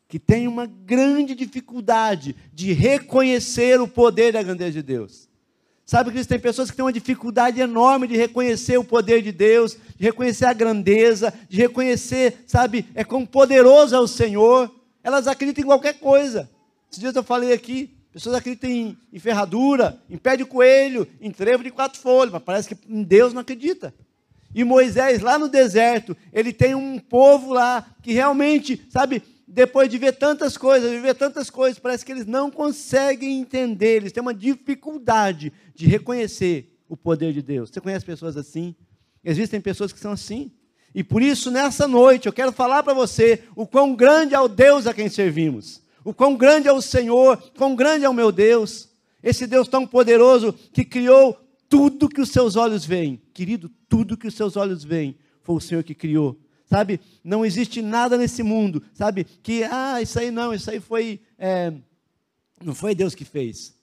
que 0.06 0.18
têm 0.18 0.46
uma 0.46 0.66
grande 0.66 1.34
dificuldade 1.34 2.36
de 2.52 2.72
reconhecer 2.72 3.80
o 3.80 3.88
poder 3.88 4.32
da 4.32 4.42
grandeza 4.42 4.72
de 4.72 4.82
Deus. 4.82 5.28
Sabe 5.84 6.12
que 6.12 6.24
tem 6.24 6.38
pessoas 6.38 6.70
que 6.70 6.76
têm 6.76 6.84
uma 6.84 6.92
dificuldade 6.92 7.60
enorme 7.60 8.06
de 8.06 8.16
reconhecer 8.16 8.78
o 8.78 8.84
poder 8.84 9.20
de 9.20 9.32
Deus, 9.32 9.76
de 9.96 10.04
reconhecer 10.04 10.46
a 10.46 10.52
grandeza, 10.52 11.34
de 11.48 11.58
reconhecer, 11.58 12.44
sabe, 12.46 12.86
é 12.94 13.04
quão 13.04 13.26
poderoso 13.26 13.94
é 13.94 13.98
o 13.98 14.06
Senhor. 14.06 14.72
Elas 15.02 15.26
acreditam 15.26 15.62
em 15.62 15.66
qualquer 15.66 15.94
coisa. 15.94 16.48
Esses 16.94 17.00
dias 17.00 17.16
eu 17.16 17.24
falei 17.24 17.52
aqui, 17.52 17.90
pessoas 18.12 18.36
acreditam 18.36 18.70
em, 18.70 18.96
em 19.12 19.18
ferradura, 19.18 20.00
em 20.08 20.16
pé 20.16 20.36
de 20.36 20.44
coelho, 20.44 21.08
em 21.20 21.28
trevo 21.28 21.64
de 21.64 21.72
quatro 21.72 21.98
folhas, 22.00 22.32
mas 22.32 22.40
parece 22.40 22.72
que 22.72 22.76
em 22.88 23.02
Deus 23.02 23.32
não 23.32 23.40
acredita. 23.40 23.92
E 24.54 24.62
Moisés, 24.62 25.20
lá 25.20 25.36
no 25.36 25.48
deserto, 25.48 26.16
ele 26.32 26.52
tem 26.52 26.76
um 26.76 27.00
povo 27.00 27.52
lá 27.52 27.84
que 28.00 28.12
realmente, 28.12 28.80
sabe, 28.90 29.24
depois 29.44 29.88
de 29.88 29.98
ver 29.98 30.12
tantas 30.12 30.56
coisas, 30.56 30.88
de 30.88 31.00
ver 31.00 31.16
tantas 31.16 31.50
coisas, 31.50 31.80
parece 31.80 32.04
que 32.04 32.12
eles 32.12 32.26
não 32.26 32.48
conseguem 32.48 33.40
entender, 33.40 33.96
eles 33.96 34.12
têm 34.12 34.20
uma 34.20 34.32
dificuldade 34.32 35.52
de 35.74 35.88
reconhecer 35.88 36.78
o 36.88 36.96
poder 36.96 37.32
de 37.32 37.42
Deus. 37.42 37.70
Você 37.70 37.80
conhece 37.80 38.04
pessoas 38.06 38.36
assim? 38.36 38.72
Existem 39.24 39.60
pessoas 39.60 39.92
que 39.92 39.98
são 39.98 40.12
assim. 40.12 40.52
E 40.94 41.02
por 41.02 41.20
isso, 41.20 41.50
nessa 41.50 41.88
noite, 41.88 42.28
eu 42.28 42.32
quero 42.32 42.52
falar 42.52 42.84
para 42.84 42.94
você 42.94 43.42
o 43.56 43.66
quão 43.66 43.96
grande 43.96 44.32
é 44.32 44.38
o 44.38 44.46
Deus 44.46 44.86
a 44.86 44.94
quem 44.94 45.08
servimos 45.08 45.82
o 46.04 46.12
quão 46.12 46.36
grande 46.36 46.68
é 46.68 46.72
o 46.72 46.82
Senhor, 46.82 47.36
quão 47.56 47.74
grande 47.74 48.04
é 48.04 48.08
o 48.08 48.14
meu 48.14 48.30
Deus. 48.30 48.90
Esse 49.22 49.46
Deus 49.46 49.66
tão 49.66 49.86
poderoso 49.86 50.52
que 50.52 50.84
criou 50.84 51.34
tudo 51.68 52.08
que 52.08 52.20
os 52.20 52.28
seus 52.28 52.56
olhos 52.56 52.84
veem. 52.84 53.20
Querido, 53.32 53.70
tudo 53.88 54.16
que 54.16 54.28
os 54.28 54.34
seus 54.34 54.56
olhos 54.56 54.84
veem 54.84 55.16
foi 55.42 55.56
o 55.56 55.60
Senhor 55.60 55.82
que 55.82 55.94
criou. 55.94 56.38
Sabe? 56.66 57.00
Não 57.22 57.44
existe 57.44 57.80
nada 57.80 58.16
nesse 58.16 58.42
mundo, 58.42 58.82
sabe? 58.92 59.24
Que, 59.24 59.64
ah, 59.64 60.00
isso 60.00 60.18
aí 60.18 60.30
não, 60.30 60.52
isso 60.52 60.70
aí 60.70 60.80
foi. 60.80 61.20
É, 61.38 61.72
não 62.62 62.74
foi 62.74 62.94
Deus 62.94 63.14
que 63.14 63.24
fez. 63.24 63.74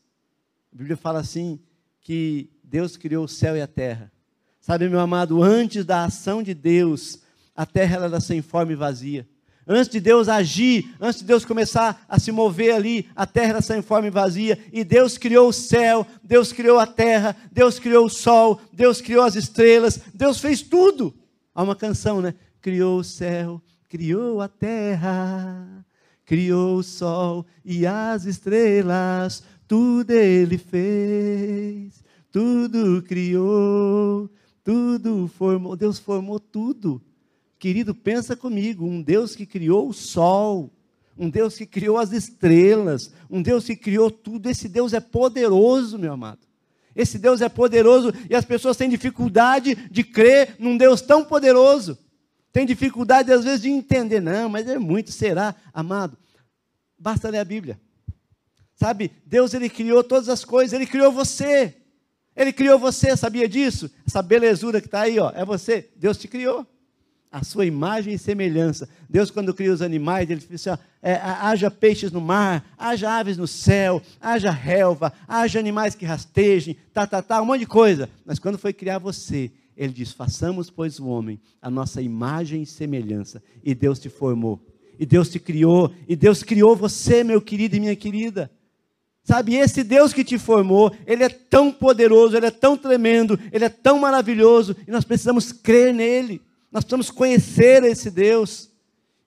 A 0.74 0.78
Bíblia 0.78 0.98
fala 0.98 1.20
assim: 1.20 1.60
que 2.01 2.50
Deus 2.63 2.98
criou 2.98 3.25
o 3.25 3.30
céu 3.30 3.56
e 3.56 3.62
a 3.62 3.68
terra. 3.68 4.12
Sabe, 4.60 4.90
meu 4.90 5.00
amado, 5.00 5.42
antes 5.42 5.86
da 5.86 6.04
ação 6.04 6.44
de 6.44 6.54
Deus, 6.54 7.20
a 7.56 7.66
terra 7.66 8.06
era 8.06 8.20
sem 8.20 8.42
forma 8.42 8.72
e 8.74 8.75
vazia. 8.75 9.28
Antes 9.68 9.89
de 9.89 10.00
Deus 10.00 10.27
agir, 10.27 10.94
antes 11.00 11.20
de 11.20 11.25
Deus 11.25 11.46
começar 11.46 12.03
a 12.10 12.20
se 12.20 12.32
mover 12.32 12.74
ali, 12.74 13.08
a 13.15 13.27
terra 13.27 13.50
era 13.50 13.62
sem 13.62 13.82
forma 13.82 14.08
e 14.08 14.12
vazia, 14.12 14.58
e 14.74 14.84
Deus 14.84 15.18
criou 15.18 15.50
o 15.50 15.53
céu, 15.53 16.06
Deus 16.24 16.51
criou 16.51 16.80
a 16.80 16.88
terra, 16.88 17.36
Deus 17.51 17.77
criou 17.77 18.06
o 18.06 18.10
sol, 18.10 18.60
Deus 18.74 19.01
criou 19.01 19.24
as 19.24 19.36
estrelas, 19.36 20.00
Deus 20.13 20.39
fez 20.39 20.62
tudo. 20.62 21.13
Há 21.53 21.62
uma 21.62 21.75
canção, 21.75 22.22
né? 22.22 22.34
Criou 22.60 23.00
o 23.00 23.03
céu, 23.03 23.62
criou 23.88 24.41
a 24.41 24.48
terra, 24.48 25.86
criou 26.25 26.77
o 26.77 26.84
sol 26.84 27.46
e 27.63 27.86
as 27.86 28.25
estrelas, 28.25 29.44
tudo 29.68 30.12
ele 30.12 30.58
fez, 30.58 32.03
tudo 32.32 33.03
criou, 33.03 34.30
tudo 34.63 35.30
formou. 35.38 35.75
Deus 35.75 36.00
formou 36.00 36.39
tudo. 36.39 37.01
Querido, 37.62 37.94
pensa 37.94 38.36
comigo, 38.36 38.88
um 38.88 39.03
Deus 39.03 39.36
que 39.36 39.46
criou 39.46 39.88
o 39.88 39.94
sol, 39.94 40.74
um 41.15 41.30
Deus 41.30 41.56
que 41.56 41.68
criou 41.68 42.00
as 42.00 42.12
estrelas, 42.12 43.13
um 43.30 43.39
Deus 43.39 43.65
que 43.65 43.75
criou 43.75 44.10
tudo, 44.10 44.50
esse 44.50 44.68
Deus 44.68 44.94
é 44.94 45.00
poderoso, 45.00 46.00
meu 46.00 46.12
amado. 46.12 46.39
Esse 46.96 47.20
Deus 47.20 47.39
é 47.39 47.48
poderoso 47.48 48.12
e 48.27 48.34
as 48.34 48.44
pessoas 48.44 48.77
têm 48.77 48.89
dificuldade 48.89 49.75
de 49.91 50.03
crer 50.03 50.56
num 50.58 50.75
Deus 50.75 51.01
tão 51.01 51.24
poderoso. 51.24 52.00
Tem 52.51 52.65
dificuldade, 52.65 53.32
às 53.32 53.44
vezes, 53.44 53.62
de 53.62 53.70
entender. 53.70 54.22
Não, 54.22 54.50
mas 54.50 54.68
é 54.68 54.80
muito, 54.80 55.12
será? 55.12 55.53
Amado, 55.72 56.18
basta 56.98 57.30
ler 57.30 57.38
a 57.38 57.46
Bíblia. 57.46 57.80
Sabe, 58.74 59.12
Deus 59.24 59.53
ele 59.53 59.70
criou 59.70 60.03
todas 60.03 60.30
as 60.30 60.44
coisas, 60.44 60.74
ele 60.74 60.88
criou 60.88 61.12
você. 61.12 61.77
Ele 62.36 62.51
criou 62.51 62.80
você, 62.80 63.15
sabia 63.15 63.48
disso? 63.48 63.88
Essa 64.08 64.24
belezura 64.24 64.82
que 64.82 64.88
está 64.88 65.01
aí, 65.01 65.20
ó, 65.20 65.32
é 65.36 65.46
você. 65.46 65.91
Deus 65.96 66.18
te 66.18 66.27
criou 66.27 66.65
a 67.31 67.43
sua 67.43 67.65
imagem 67.65 68.13
e 68.13 68.19
semelhança. 68.19 68.89
Deus, 69.09 69.31
quando 69.31 69.53
cria 69.53 69.71
os 69.71 69.81
animais, 69.81 70.29
ele 70.29 70.41
disse 70.41 70.69
assim: 70.69 70.81
ó, 70.81 70.85
é, 71.01 71.15
haja 71.15 71.71
peixes 71.71 72.11
no 72.11 72.19
mar, 72.19 72.65
haja 72.77 73.09
aves 73.09 73.38
no 73.38 73.47
céu, 73.47 74.01
haja 74.19 74.51
relva, 74.51 75.13
haja 75.27 75.57
animais 75.57 75.95
que 75.95 76.05
rastejem, 76.05 76.75
tá, 76.93 77.07
tá, 77.07 77.21
tá, 77.21 77.41
um 77.41 77.45
monte 77.45 77.61
de 77.61 77.67
coisa. 77.67 78.09
Mas 78.25 78.38
quando 78.38 78.57
foi 78.57 78.73
criar 78.73 78.97
você, 78.97 79.50
ele 79.77 79.93
diz: 79.93 80.11
façamos, 80.11 80.69
pois, 80.69 81.00
o 81.00 81.07
homem, 81.07 81.39
a 81.61 81.69
nossa 81.69 82.01
imagem 82.01 82.63
e 82.63 82.65
semelhança. 82.65 83.41
E 83.63 83.73
Deus 83.73 83.97
te 83.97 84.09
formou, 84.09 84.59
e 85.00 85.05
Deus 85.05 85.29
te 85.29 85.39
criou, 85.39 85.93
e 86.09 86.17
Deus 86.17 86.43
criou 86.43 86.75
você, 86.75 87.23
meu 87.23 87.41
querido 87.41 87.77
e 87.77 87.79
minha 87.79 87.95
querida. 87.95 88.51
Sabe, 89.23 89.55
esse 89.55 89.83
Deus 89.83 90.11
que 90.11 90.23
te 90.23 90.38
formou, 90.38 90.91
ele 91.05 91.23
é 91.23 91.29
tão 91.29 91.71
poderoso, 91.71 92.35
ele 92.35 92.47
é 92.47 92.51
tão 92.51 92.75
tremendo, 92.75 93.39
ele 93.51 93.63
é 93.63 93.69
tão 93.69 94.00
maravilhoso, 94.00 94.75
e 94.85 94.91
nós 94.91 95.05
precisamos 95.05 95.51
crer 95.51 95.93
nele. 95.93 96.41
Nós 96.72 96.84
precisamos 96.84 97.12
conhecer 97.12 97.84
esse 97.84 98.10
Deus. 98.10 98.70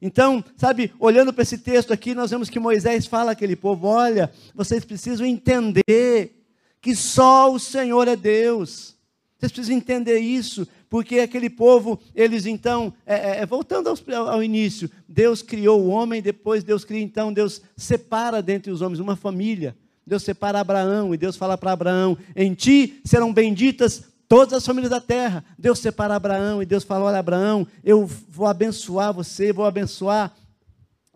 Então, 0.01 0.45
sabe, 0.57 0.93
olhando 0.99 1.33
para 1.33 1.43
esse 1.43 1.59
texto 1.59 1.93
aqui, 1.93 2.15
nós 2.15 2.31
vemos 2.31 2.49
que 2.49 2.59
Moisés 2.59 3.07
fala 3.07 3.33
àquele 3.33 3.55
povo: 3.57 3.87
olha, 3.87 4.31
vocês 4.55 4.85
precisam 4.85 5.27
entender 5.27 6.43
que 6.81 6.95
só 6.95 7.53
o 7.53 7.59
Senhor 7.59 8.09
é 8.09 8.17
Deus. 8.17 8.95
Vocês 9.39 9.53
precisam 9.53 9.77
entender 9.77 10.19
isso, 10.19 10.67
porque 10.89 11.19
aquele 11.19 11.51
povo, 11.51 11.99
eles 12.15 12.47
então, 12.47 12.95
é, 13.05 13.15
é, 13.15 13.41
é 13.41 13.47
voltando 13.47 13.89
ao, 13.89 14.29
ao, 14.29 14.43
início, 14.43 14.91
Deus 15.07 15.43
criou 15.43 15.83
o 15.83 15.89
homem, 15.89 16.23
depois 16.23 16.65
Deus 16.65 16.85
cria, 16.85 17.03
então, 17.03 17.33
Deus 17.33 17.61
separa 17.77 18.41
dentre 18.41 18.73
os 18.73 18.81
homens 18.81 19.01
uma 19.01 19.17
família. 19.17 19.77
Deus 20.07 20.23
separa 20.23 20.61
Abraão, 20.61 21.15
e 21.15 21.19
Deus 21.19 21.37
fala 21.37 21.59
para 21.59 21.73
Abraão: 21.73 22.17
em 22.35 22.55
ti 22.55 23.01
serão 23.05 23.33
benditas 23.33 24.05
todas 24.35 24.55
as 24.55 24.67
famílias 24.67 24.91
da 24.91 25.01
terra. 25.01 25.45
Deus 25.57 25.79
separa 25.79 26.17
Abraão 26.17 26.61
e 26.61 26.67
Deus 26.67 26.83
fala: 26.83 27.05
Olha, 27.05 27.21
Abraão, 27.21 27.65
eu 27.85 28.05
vou 28.05 28.49
abençoar 28.49 29.15
você, 29.15 29.53
vou 29.53 29.65
abençoar 29.65 30.35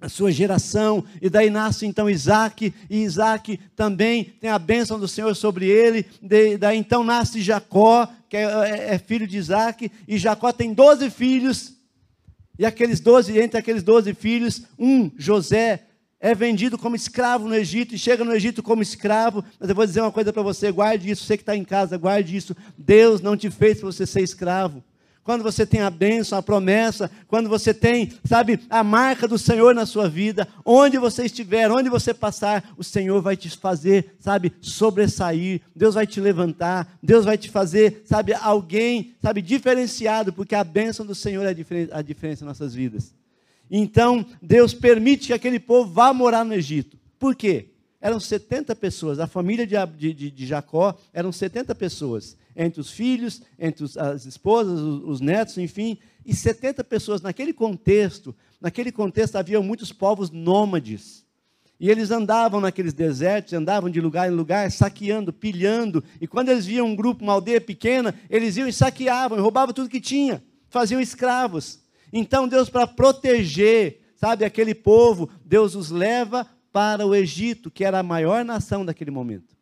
a 0.00 0.08
sua 0.08 0.30
geração, 0.30 1.04
e 1.20 1.28
daí 1.28 1.50
nasce 1.50 1.84
então 1.84 2.08
Isaac, 2.08 2.72
e 2.88 2.98
Isaac 2.98 3.58
também 3.74 4.22
tem 4.22 4.48
a 4.48 4.56
bênção 4.56 5.00
do 5.00 5.08
Senhor 5.08 5.34
sobre 5.34 5.66
ele, 5.66 6.06
daí 6.60 6.78
então 6.78 7.02
nasce 7.02 7.42
Jacó, 7.42 8.06
que 8.28 8.36
é, 8.36 8.42
é, 8.44 8.94
é 8.94 8.98
filho 8.98 9.26
de 9.26 9.36
Isaac, 9.36 9.90
e 10.06 10.16
Jacó 10.16 10.52
tem 10.52 10.72
doze 10.72 11.10
filhos, 11.10 11.74
e 12.56 12.64
aqueles 12.64 13.00
doze, 13.00 13.36
entre 13.36 13.58
aqueles 13.58 13.82
doze 13.82 14.14
filhos, 14.14 14.62
um, 14.78 15.10
José, 15.18 15.87
é 16.20 16.34
vendido 16.34 16.76
como 16.76 16.96
escravo 16.96 17.48
no 17.48 17.54
Egito 17.54 17.94
e 17.94 17.98
chega 17.98 18.24
no 18.24 18.34
Egito 18.34 18.62
como 18.62 18.82
escravo. 18.82 19.44
Mas 19.58 19.68
eu 19.68 19.74
vou 19.74 19.86
dizer 19.86 20.00
uma 20.00 20.12
coisa 20.12 20.32
para 20.32 20.42
você: 20.42 20.70
guarde 20.72 21.10
isso, 21.10 21.24
você 21.24 21.36
que 21.36 21.42
está 21.42 21.56
em 21.56 21.64
casa, 21.64 21.96
guarde 21.96 22.36
isso. 22.36 22.56
Deus 22.76 23.20
não 23.20 23.36
te 23.36 23.50
fez 23.50 23.78
para 23.78 23.86
você 23.86 24.06
ser 24.06 24.22
escravo. 24.22 24.82
Quando 25.22 25.42
você 25.42 25.66
tem 25.66 25.82
a 25.82 25.90
bênção, 25.90 26.38
a 26.38 26.42
promessa, 26.42 27.10
quando 27.26 27.50
você 27.50 27.74
tem, 27.74 28.14
sabe, 28.24 28.60
a 28.70 28.82
marca 28.82 29.28
do 29.28 29.36
Senhor 29.36 29.74
na 29.74 29.84
sua 29.84 30.08
vida, 30.08 30.48
onde 30.64 30.96
você 30.96 31.26
estiver, 31.26 31.70
onde 31.70 31.90
você 31.90 32.14
passar, 32.14 32.72
o 32.78 32.82
Senhor 32.82 33.20
vai 33.20 33.36
te 33.36 33.50
fazer, 33.50 34.16
sabe, 34.18 34.54
sobressair. 34.58 35.60
Deus 35.76 35.96
vai 35.96 36.06
te 36.06 36.18
levantar, 36.18 36.96
Deus 37.02 37.26
vai 37.26 37.36
te 37.36 37.50
fazer, 37.50 38.04
sabe, 38.06 38.32
alguém, 38.32 39.14
sabe, 39.20 39.42
diferenciado, 39.42 40.32
porque 40.32 40.54
a 40.54 40.64
bênção 40.64 41.04
do 41.04 41.14
Senhor 41.14 41.44
é 41.44 41.50
a 41.50 41.52
diferença, 41.52 41.94
a 41.94 42.00
diferença 42.00 42.42
em 42.42 42.46
nossas 42.46 42.74
vidas. 42.74 43.12
Então, 43.70 44.24
Deus 44.40 44.72
permite 44.72 45.28
que 45.28 45.32
aquele 45.32 45.60
povo 45.60 45.92
vá 45.92 46.12
morar 46.12 46.44
no 46.44 46.54
Egito. 46.54 46.98
Por 47.18 47.34
quê? 47.34 47.70
Eram 48.00 48.20
70 48.20 48.76
pessoas, 48.76 49.18
a 49.18 49.26
família 49.26 49.66
de, 49.66 49.74
de, 50.14 50.30
de 50.30 50.46
Jacó 50.46 50.96
eram 51.12 51.32
70 51.32 51.74
pessoas, 51.74 52.36
entre 52.54 52.80
os 52.80 52.90
filhos, 52.90 53.42
entre 53.58 53.82
os, 53.82 53.96
as 53.98 54.24
esposas, 54.24 54.78
os, 54.78 55.02
os 55.04 55.20
netos, 55.20 55.58
enfim, 55.58 55.98
e 56.24 56.32
70 56.32 56.84
pessoas. 56.84 57.20
Naquele 57.20 57.52
contexto, 57.52 58.34
naquele 58.60 58.92
contexto 58.92 59.34
havia 59.34 59.60
muitos 59.60 59.92
povos 59.92 60.30
nômades. 60.30 61.26
E 61.80 61.90
eles 61.90 62.10
andavam 62.10 62.60
naqueles 62.60 62.92
desertos, 62.92 63.52
andavam 63.52 63.90
de 63.90 64.00
lugar 64.00 64.30
em 64.30 64.34
lugar, 64.34 64.70
saqueando, 64.70 65.32
pilhando. 65.32 66.02
E 66.20 66.26
quando 66.26 66.50
eles 66.50 66.66
viam 66.66 66.86
um 66.86 66.96
grupo, 66.96 67.22
uma 67.22 67.32
aldeia 67.32 67.60
pequena, 67.60 68.14
eles 68.30 68.56
iam 68.56 68.68
e 68.68 68.72
saqueavam, 68.72 69.40
roubavam 69.40 69.72
tudo 69.72 69.88
que 69.88 70.00
tinha, 70.00 70.42
faziam 70.68 71.00
escravos. 71.00 71.80
Então 72.12 72.48
Deus, 72.48 72.68
para 72.70 72.86
proteger, 72.86 74.00
sabe, 74.16 74.44
aquele 74.44 74.74
povo, 74.74 75.28
Deus 75.44 75.74
os 75.74 75.90
leva 75.90 76.46
para 76.72 77.06
o 77.06 77.14
Egito, 77.14 77.70
que 77.70 77.84
era 77.84 77.98
a 77.98 78.02
maior 78.02 78.44
nação 78.44 78.84
daquele 78.84 79.10
momento. 79.10 79.56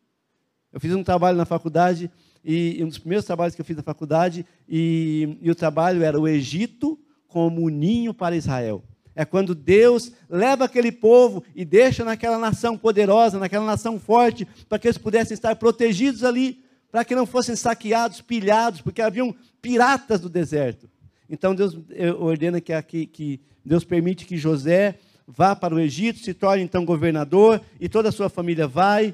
Eu 0.71 0.79
fiz 0.79 0.93
um 0.93 1.03
trabalho 1.03 1.37
na 1.37 1.45
faculdade, 1.45 2.11
e 2.43 2.81
um 2.83 2.87
dos 2.87 2.97
primeiros 2.97 3.25
trabalhos 3.25 3.55
que 3.55 3.61
eu 3.61 3.65
fiz 3.65 3.75
na 3.75 3.83
faculdade, 3.83 4.45
e, 4.67 5.37
e 5.41 5.49
o 5.49 5.55
trabalho 5.55 6.03
era 6.03 6.19
o 6.19 6.27
Egito 6.27 6.99
como 7.27 7.69
ninho 7.69 8.13
para 8.13 8.35
Israel. 8.35 8.83
É 9.15 9.25
quando 9.25 9.55
Deus 9.55 10.11
leva 10.29 10.65
aquele 10.65 10.91
povo 10.91 11.43
e 11.55 11.65
deixa 11.65 12.05
naquela 12.05 12.37
nação 12.37 12.77
poderosa, 12.77 13.39
naquela 13.39 13.65
nação 13.65 13.99
forte, 13.99 14.47
para 14.69 14.77
que 14.77 14.87
eles 14.87 14.97
pudessem 14.97 15.33
estar 15.33 15.55
protegidos 15.55 16.23
ali, 16.23 16.63
para 16.91 17.03
que 17.03 17.15
não 17.15 17.25
fossem 17.25 17.55
saqueados, 17.55 18.21
pilhados, 18.21 18.79
porque 18.79 19.01
haviam 19.01 19.35
piratas 19.61 20.21
do 20.21 20.29
deserto. 20.29 20.87
Então 21.29 21.53
Deus 21.53 21.77
ordena 22.19 22.61
que, 22.61 22.81
que, 22.81 23.05
que 23.05 23.41
Deus 23.65 23.83
permite 23.83 24.25
que 24.25 24.37
José 24.37 24.97
vá 25.27 25.55
para 25.55 25.75
o 25.75 25.79
Egito, 25.79 26.19
se 26.19 26.33
torne 26.33 26.63
então 26.63 26.85
governador, 26.85 27.61
e 27.79 27.89
toda 27.89 28.09
a 28.09 28.11
sua 28.11 28.29
família 28.29 28.67
vai. 28.67 29.13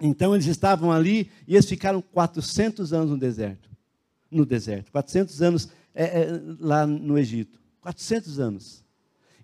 Então 0.00 0.34
eles 0.34 0.46
estavam 0.46 0.92
ali 0.92 1.30
e 1.46 1.54
eles 1.54 1.68
ficaram 1.68 2.02
400 2.02 2.92
anos 2.92 3.10
no 3.10 3.16
deserto. 3.16 3.70
No 4.30 4.44
deserto. 4.44 4.90
400 4.92 5.40
anos 5.42 5.68
é, 5.94 6.04
é, 6.04 6.40
lá 6.60 6.86
no 6.86 7.18
Egito. 7.18 7.58
400 7.80 8.38
anos. 8.38 8.81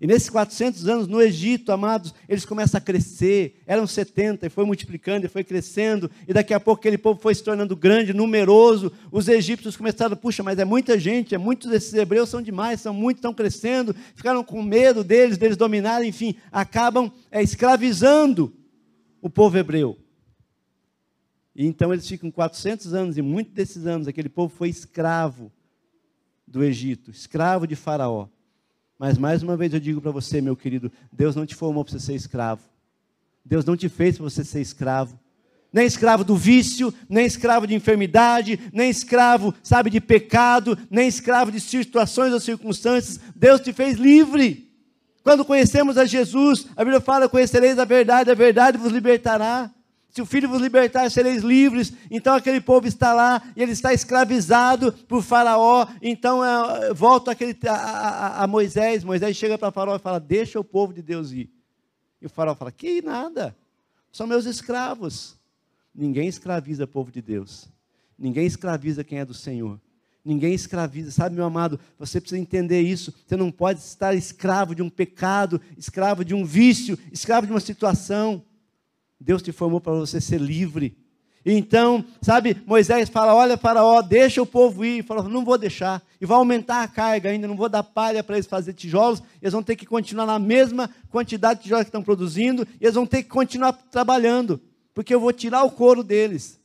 E 0.00 0.07
nesses 0.07 0.31
400 0.31 0.87
anos 0.87 1.09
no 1.09 1.21
Egito, 1.21 1.73
amados, 1.73 2.14
eles 2.28 2.45
começam 2.45 2.78
a 2.78 2.81
crescer. 2.81 3.61
Eram 3.67 3.87
70 3.87 4.47
e 4.47 4.50
foi 4.50 4.64
multiplicando 4.64 5.26
e 5.26 5.28
foi 5.28 5.43
crescendo. 5.43 6.09
E 6.26 6.33
daqui 6.33 6.55
a 6.55 6.61
pouco 6.61 6.81
aquele 6.81 6.97
povo 6.97 7.21
foi 7.21 7.35
se 7.35 7.43
tornando 7.43 7.75
grande, 7.75 8.14
numeroso. 8.14 8.93
Os 9.11 9.26
egípcios 9.26 9.76
começaram, 9.76 10.17
puxa, 10.17 10.43
mas 10.43 10.59
é 10.59 10.64
muita 10.64 10.99
gente, 10.99 11.35
é 11.35 11.38
muitos 11.38 11.71
desses 11.71 11.93
hebreus 11.95 12.28
são 12.28 12.40
demais, 12.40 12.81
são 12.81 12.95
muitos, 12.95 13.19
estão 13.19 13.35
crescendo. 13.35 13.95
Ficaram 14.14 14.45
com 14.45 14.62
medo 14.62 15.02
deles, 15.02 15.37
deles 15.37 15.57
dominarem, 15.57 16.11
enfim, 16.11 16.37
acabam 16.52 17.11
é, 17.31 17.43
escravizando 17.43 18.55
o 19.21 19.28
povo 19.28 19.59
hebreu. 19.59 19.99
E 21.57 21.67
então 21.67 21.93
eles 21.93 22.07
ficam 22.07 22.31
400 22.31 22.95
anos, 22.95 23.19
e 23.19 23.23
muitos 23.23 23.52
desses 23.52 23.85
anos 23.85 24.07
aquele 24.07 24.28
povo 24.28 24.55
foi 24.55 24.69
escravo 24.69 25.50
do 26.47 26.62
Egito, 26.62 27.11
escravo 27.11 27.67
de 27.67 27.75
Faraó. 27.75 28.28
Mas 28.99 29.17
mais 29.17 29.43
uma 29.43 29.57
vez 29.57 29.73
eu 29.73 29.78
digo 29.78 30.00
para 30.00 30.11
você, 30.11 30.40
meu 30.40 30.57
querido, 30.57 30.90
Deus 31.12 31.37
não 31.37 31.47
te 31.47 31.55
formou 31.55 31.85
para 31.85 31.93
você 31.93 32.00
ser 32.00 32.14
escravo. 32.14 32.62
Deus 33.45 33.64
não 33.64 33.76
te 33.76 33.88
fez 33.88 34.17
para 34.17 34.25
você 34.25 34.45
ser 34.45 34.61
escravo. 34.61 35.19
Nem 35.73 35.87
escravo 35.87 36.25
do 36.25 36.35
vício, 36.35 36.93
nem 37.09 37.25
escravo 37.25 37.67
de 37.67 37.75
enfermidade, 37.75 38.59
nem 38.73 38.90
escravo, 38.90 39.55
sabe, 39.62 39.90
de 39.90 40.00
pecado, 40.00 40.76
nem 40.90 41.07
escravo 41.07 41.52
de 41.52 41.61
situações 41.61 42.33
ou 42.33 42.40
circunstâncias. 42.40 43.21
Deus 43.37 43.61
te 43.61 43.73
fez 43.73 43.97
livre. 43.97 44.69
Quando 45.23 45.45
conhecemos 45.45 45.99
a 45.99 46.07
Jesus, 46.07 46.67
a 46.75 46.83
Bíblia 46.83 47.00
fala: 47.00 47.28
conhecereis 47.28 47.78
a 47.78 47.85
verdade, 47.85 48.31
a 48.31 48.35
verdade 48.35 48.78
vos 48.78 48.90
libertará. 48.90 49.71
Se 50.19 50.23
o 50.23 50.27
filho 50.27 50.49
vos 50.49 50.61
libertar, 50.61 51.09
sereis 51.13 51.45
livres. 51.45 51.93
Então 52.11 52.35
aquele 52.35 52.61
povo 52.61 52.89
está 52.89 53.15
lá 53.15 53.41
e 53.55 53.63
ele 53.63 53.71
está 53.71 53.95
escravizado 53.95 54.93
por 55.07 55.23
Faraó. 55.23 55.87
Então 56.03 56.45
é, 56.45 56.93
volta 56.93 57.31
aquele, 57.31 57.57
a, 57.69 57.73
a, 57.73 58.43
a, 58.43 58.47
Moisés. 58.49 59.05
Moisés 59.05 59.37
chega 59.37 59.57
para 59.57 59.71
Faraó 59.71 59.95
e 59.95 60.01
fala: 60.01 60.19
Deixa 60.19 60.59
o 60.59 60.65
povo 60.65 60.93
de 60.93 61.03
Deus 61.03 61.31
ir. 61.31 61.49
E 62.21 62.27
o 62.27 62.29
Faraó 62.29 62.57
fala: 62.57 62.73
Que 62.73 63.01
nada, 63.01 63.57
são 64.11 64.27
meus 64.27 64.45
escravos. 64.45 65.39
Ninguém 65.95 66.27
escraviza 66.27 66.83
o 66.83 66.89
povo 66.89 67.13
de 67.13 67.23
Deus. 67.23 67.69
Ninguém 68.19 68.45
escraviza 68.45 69.05
quem 69.05 69.21
é 69.21 69.25
do 69.25 69.35
Senhor. 69.35 69.81
Ninguém 70.25 70.53
escraviza, 70.53 71.13
sabe, 71.13 71.37
meu 71.37 71.45
amado? 71.45 71.79
Você 71.97 72.21
precisa 72.21 72.41
entender 72.41 72.81
isso. 72.81 73.15
Você 73.25 73.37
não 73.37 73.53
pode 73.53 73.79
estar 73.79 74.17
escravo 74.17 74.75
de 74.75 74.83
um 74.83 74.91
pecado, 74.91 75.61
escravo 75.77 76.25
de 76.25 76.35
um 76.35 76.45
vício, 76.45 76.99
escravo 77.13 77.47
de 77.47 77.53
uma 77.53 77.61
situação. 77.61 78.45
Deus 79.21 79.43
te 79.43 79.53
formou 79.53 79.81
para 79.81 79.93
você 79.95 80.21
ser 80.21 80.41
livre. 80.41 80.97
Então, 81.45 82.05
sabe, 82.21 82.57
Moisés 82.67 83.09
fala: 83.09 83.35
Olha, 83.35 83.57
Faraó, 83.57 84.03
deixa 84.03 84.43
o 84.43 84.47
povo 84.47 84.85
ir. 84.85 85.05
Falou: 85.05 85.29
Não 85.29 85.45
vou 85.45 85.57
deixar. 85.57 86.03
E 86.21 86.27
vai 86.27 86.37
aumentar 86.37 86.83
a 86.83 86.89
carga 86.89 87.31
ainda, 87.31 87.49
não 87.49 87.57
vou 87.57 87.69
dar 87.69 87.83
palha 87.83 88.23
para 88.23 88.37
eles 88.37 88.47
fazer 88.47 88.73
tijolos. 88.75 89.23
Eles 89.41 89.53
vão 89.53 89.63
ter 89.63 89.77
que 89.77 89.87
continuar 89.87 90.27
na 90.27 90.39
mesma 90.39 90.91
quantidade 91.11 91.61
de 91.61 91.65
tijolos 91.65 91.85
que 91.85 91.89
estão 91.89 92.03
produzindo. 92.03 92.67
E 92.81 92.85
eles 92.85 92.95
vão 92.95 93.07
ter 93.07 93.23
que 93.23 93.29
continuar 93.29 93.73
trabalhando, 93.73 94.61
porque 94.93 95.15
eu 95.15 95.21
vou 95.21 95.33
tirar 95.33 95.65
o 95.65 95.71
couro 95.71 96.03
deles. 96.03 96.61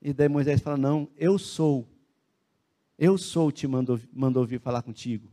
E 0.00 0.12
daí 0.12 0.28
Moisés 0.28 0.60
fala: 0.60 0.76
Não, 0.76 1.08
eu 1.16 1.38
sou. 1.38 1.86
Eu 2.96 3.18
sou, 3.18 3.50
te 3.50 3.66
mandou, 3.66 3.98
mandou 4.12 4.46
vir 4.46 4.60
falar 4.60 4.82
contigo. 4.82 5.28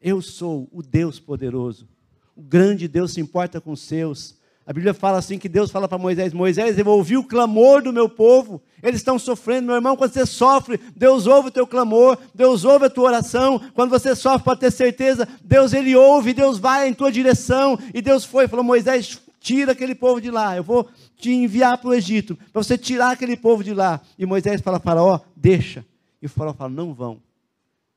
Eu 0.00 0.22
sou 0.22 0.68
o 0.72 0.82
Deus 0.82 1.18
poderoso. 1.20 1.88
O 2.34 2.42
grande 2.42 2.88
Deus 2.88 3.12
se 3.12 3.20
importa 3.20 3.60
com 3.60 3.72
os 3.72 3.80
seus. 3.80 4.36
A 4.64 4.72
Bíblia 4.72 4.94
fala 4.94 5.18
assim 5.18 5.38
que 5.38 5.48
Deus 5.48 5.70
fala 5.70 5.88
para 5.88 5.98
Moisés: 5.98 6.32
Moisés, 6.32 6.78
eu 6.78 6.86
ouvi 6.86 7.16
o 7.16 7.24
clamor 7.24 7.82
do 7.82 7.92
meu 7.92 8.08
povo. 8.08 8.62
Eles 8.82 9.00
estão 9.00 9.18
sofrendo, 9.18 9.66
meu 9.66 9.74
irmão. 9.74 9.96
Quando 9.96 10.12
você 10.12 10.24
sofre, 10.24 10.78
Deus 10.94 11.26
ouve 11.26 11.48
o 11.48 11.52
teu 11.52 11.66
clamor, 11.66 12.16
Deus 12.34 12.64
ouve 12.64 12.86
a 12.86 12.90
tua 12.90 13.04
oração. 13.04 13.60
Quando 13.74 13.90
você 13.90 14.14
sofre, 14.14 14.44
pode 14.44 14.60
ter 14.60 14.70
certeza, 14.70 15.28
Deus 15.42 15.72
ele 15.72 15.96
ouve, 15.96 16.32
Deus 16.32 16.58
vai 16.58 16.88
em 16.88 16.94
tua 16.94 17.10
direção. 17.10 17.78
E 17.92 18.00
Deus 18.00 18.24
foi, 18.24 18.46
falou: 18.46 18.64
Moisés, 18.64 19.20
tira 19.40 19.72
aquele 19.72 19.94
povo 19.94 20.20
de 20.20 20.30
lá. 20.30 20.56
Eu 20.56 20.62
vou 20.62 20.88
te 21.16 21.32
enviar 21.32 21.76
para 21.78 21.90
o 21.90 21.94
Egito 21.94 22.36
para 22.52 22.62
você 22.62 22.78
tirar 22.78 23.10
aquele 23.10 23.36
povo 23.36 23.64
de 23.64 23.74
lá. 23.74 24.00
E 24.16 24.24
Moisés 24.24 24.60
fala: 24.60 24.78
Faraó, 24.78 25.20
deixa. 25.36 25.84
E 26.20 26.26
o 26.26 26.28
Faraó 26.28 26.54
fala: 26.54 26.70
Não 26.70 26.94
vão. 26.94 27.20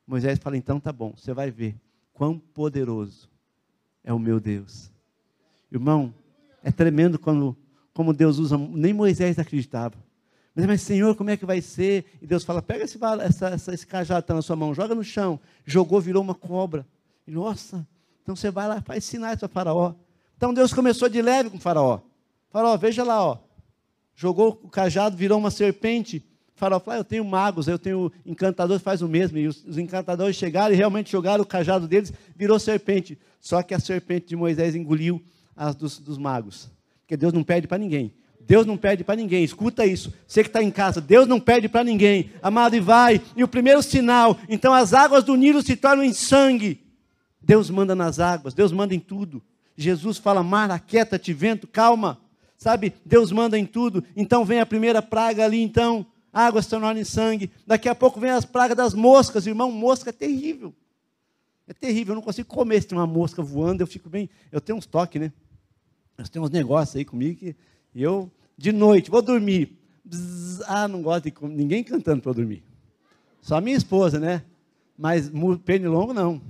Moisés 0.04 0.38
fala: 0.40 0.56
Então 0.56 0.80
tá 0.80 0.92
bom, 0.92 1.14
você 1.16 1.32
vai 1.32 1.50
ver 1.50 1.76
quão 2.12 2.38
poderoso 2.38 3.28
é 4.02 4.12
o 4.12 4.18
meu 4.18 4.40
Deus. 4.40 4.90
Irmão, 5.70 6.12
é 6.66 6.72
tremendo 6.72 7.16
quando, 7.16 7.56
como 7.94 8.12
Deus 8.12 8.38
usa, 8.38 8.58
nem 8.58 8.92
Moisés 8.92 9.38
acreditava. 9.38 9.94
Mas, 10.52 10.66
mas, 10.66 10.82
Senhor, 10.82 11.14
como 11.14 11.30
é 11.30 11.36
que 11.36 11.46
vai 11.46 11.60
ser? 11.60 12.06
E 12.20 12.26
Deus 12.26 12.42
fala: 12.42 12.60
pega 12.60 12.82
esse, 12.82 12.98
essa, 13.22 13.48
essa, 13.50 13.72
esse 13.72 13.86
cajado 13.86 14.20
está 14.20 14.34
na 14.34 14.42
sua 14.42 14.56
mão, 14.56 14.74
joga 14.74 14.92
no 14.92 15.04
chão. 15.04 15.38
Jogou, 15.64 16.00
virou 16.00 16.20
uma 16.20 16.34
cobra. 16.34 16.84
E, 17.24 17.30
nossa, 17.30 17.86
então 18.20 18.34
você 18.34 18.50
vai 18.50 18.66
lá, 18.66 18.80
faz 18.80 19.04
sinais 19.04 19.38
para 19.38 19.48
Faraó. 19.48 19.94
Então 20.36 20.52
Deus 20.52 20.74
começou 20.74 21.08
de 21.08 21.22
leve 21.22 21.50
com 21.50 21.60
Faraó. 21.60 22.00
Faraó, 22.50 22.76
veja 22.76 23.04
lá, 23.04 23.24
ó. 23.24 23.38
Jogou 24.16 24.60
o 24.60 24.68
cajado, 24.68 25.16
virou 25.16 25.38
uma 25.38 25.52
serpente. 25.52 26.26
Faraó 26.56 26.80
falou: 26.80 26.96
ah, 26.96 27.00
eu 27.00 27.04
tenho 27.04 27.24
magos, 27.24 27.68
eu 27.68 27.78
tenho 27.78 28.10
encantadores, 28.24 28.82
faz 28.82 29.02
o 29.02 29.08
mesmo. 29.08 29.38
E 29.38 29.46
os, 29.46 29.64
os 29.64 29.78
encantadores 29.78 30.34
chegaram 30.34 30.74
e 30.74 30.76
realmente 30.76 31.12
jogaram 31.12 31.44
o 31.44 31.46
cajado 31.46 31.86
deles, 31.86 32.12
virou 32.34 32.58
serpente. 32.58 33.16
Só 33.40 33.62
que 33.62 33.72
a 33.72 33.78
serpente 33.78 34.26
de 34.26 34.34
Moisés 34.34 34.74
engoliu 34.74 35.22
as 35.56 35.74
dos, 35.74 35.98
dos 35.98 36.18
magos. 36.18 36.70
Porque 37.00 37.16
Deus 37.16 37.32
não 37.32 37.42
pede 37.42 37.66
para 37.66 37.78
ninguém. 37.78 38.12
Deus 38.46 38.64
não 38.64 38.76
pede 38.76 39.02
para 39.02 39.16
ninguém, 39.16 39.42
escuta 39.42 39.84
isso. 39.84 40.14
Você 40.26 40.42
que 40.42 40.48
está 40.48 40.62
em 40.62 40.70
casa, 40.70 41.00
Deus 41.00 41.26
não 41.26 41.40
pede 41.40 41.68
para 41.68 41.82
ninguém. 41.82 42.30
Amado, 42.40 42.76
e 42.76 42.80
vai. 42.80 43.20
E 43.34 43.42
o 43.42 43.48
primeiro 43.48 43.82
sinal, 43.82 44.38
então 44.48 44.72
as 44.72 44.94
águas 44.94 45.24
do 45.24 45.34
Nilo 45.34 45.62
se 45.62 45.74
tornam 45.74 46.04
em 46.04 46.12
sangue. 46.12 46.80
Deus 47.42 47.70
manda 47.70 47.94
nas 47.94 48.20
águas, 48.20 48.54
Deus 48.54 48.70
manda 48.70 48.94
em 48.94 49.00
tudo. 49.00 49.42
Jesus 49.76 50.18
fala: 50.18 50.44
mar, 50.44 50.70
aquieta-te, 50.70 51.32
vento, 51.32 51.66
calma. 51.66 52.18
Sabe, 52.56 52.94
Deus 53.04 53.32
manda 53.32 53.58
em 53.58 53.66
tudo. 53.66 54.02
Então 54.16 54.44
vem 54.44 54.60
a 54.60 54.66
primeira 54.66 55.02
praga 55.02 55.44
ali, 55.44 55.60
então, 55.60 56.06
águas 56.32 56.64
se 56.64 56.70
tornam 56.70 56.96
em 56.96 57.04
sangue. 57.04 57.50
Daqui 57.66 57.88
a 57.88 57.94
pouco 57.94 58.18
vem 58.18 58.30
as 58.30 58.44
pragas 58.44 58.76
das 58.76 58.94
moscas, 58.94 59.46
irmão, 59.46 59.70
mosca 59.70 60.10
é 60.10 60.12
terrível. 60.12 60.72
É 61.68 61.74
terrível, 61.74 62.12
eu 62.12 62.16
não 62.16 62.22
consigo 62.22 62.48
comer 62.48 62.80
se 62.80 62.86
tem 62.86 62.96
uma 62.96 63.06
mosca 63.06 63.42
voando, 63.42 63.82
eu 63.82 63.86
fico 63.86 64.08
bem. 64.08 64.30
Eu 64.52 64.60
tenho 64.60 64.78
uns 64.78 64.86
toques, 64.86 65.20
né? 65.20 65.32
Nós 66.16 66.28
temos 66.28 66.48
uns 66.48 66.52
negócios 66.52 66.96
aí 66.96 67.04
comigo 67.04 67.38
que 67.38 67.56
eu, 67.94 68.30
de 68.56 68.72
noite, 68.72 69.10
vou 69.10 69.22
dormir. 69.22 69.76
Bzz, 70.04 70.62
ah, 70.66 70.88
não 70.88 71.02
gosto 71.02 71.30
de 71.30 71.34
ninguém 71.48 71.82
cantando 71.82 72.22
para 72.22 72.32
dormir. 72.32 72.62
Só 73.40 73.60
minha 73.60 73.76
esposa, 73.76 74.18
né? 74.18 74.42
Mas 74.96 75.30
pernilongo 75.64 76.12
não. 76.14 76.40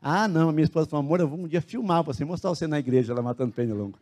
Ah, 0.00 0.28
não, 0.28 0.50
a 0.50 0.52
minha 0.52 0.64
esposa 0.64 0.88
falou, 0.88 1.04
amor, 1.04 1.20
eu 1.20 1.28
vou 1.28 1.38
um 1.38 1.48
dia 1.48 1.62
filmar 1.62 2.02
você, 2.02 2.24
mostrar 2.24 2.50
você 2.50 2.66
na 2.66 2.78
igreja, 2.78 3.12
ela 3.12 3.22
matando 3.22 3.52
pernilongo. 3.52 3.98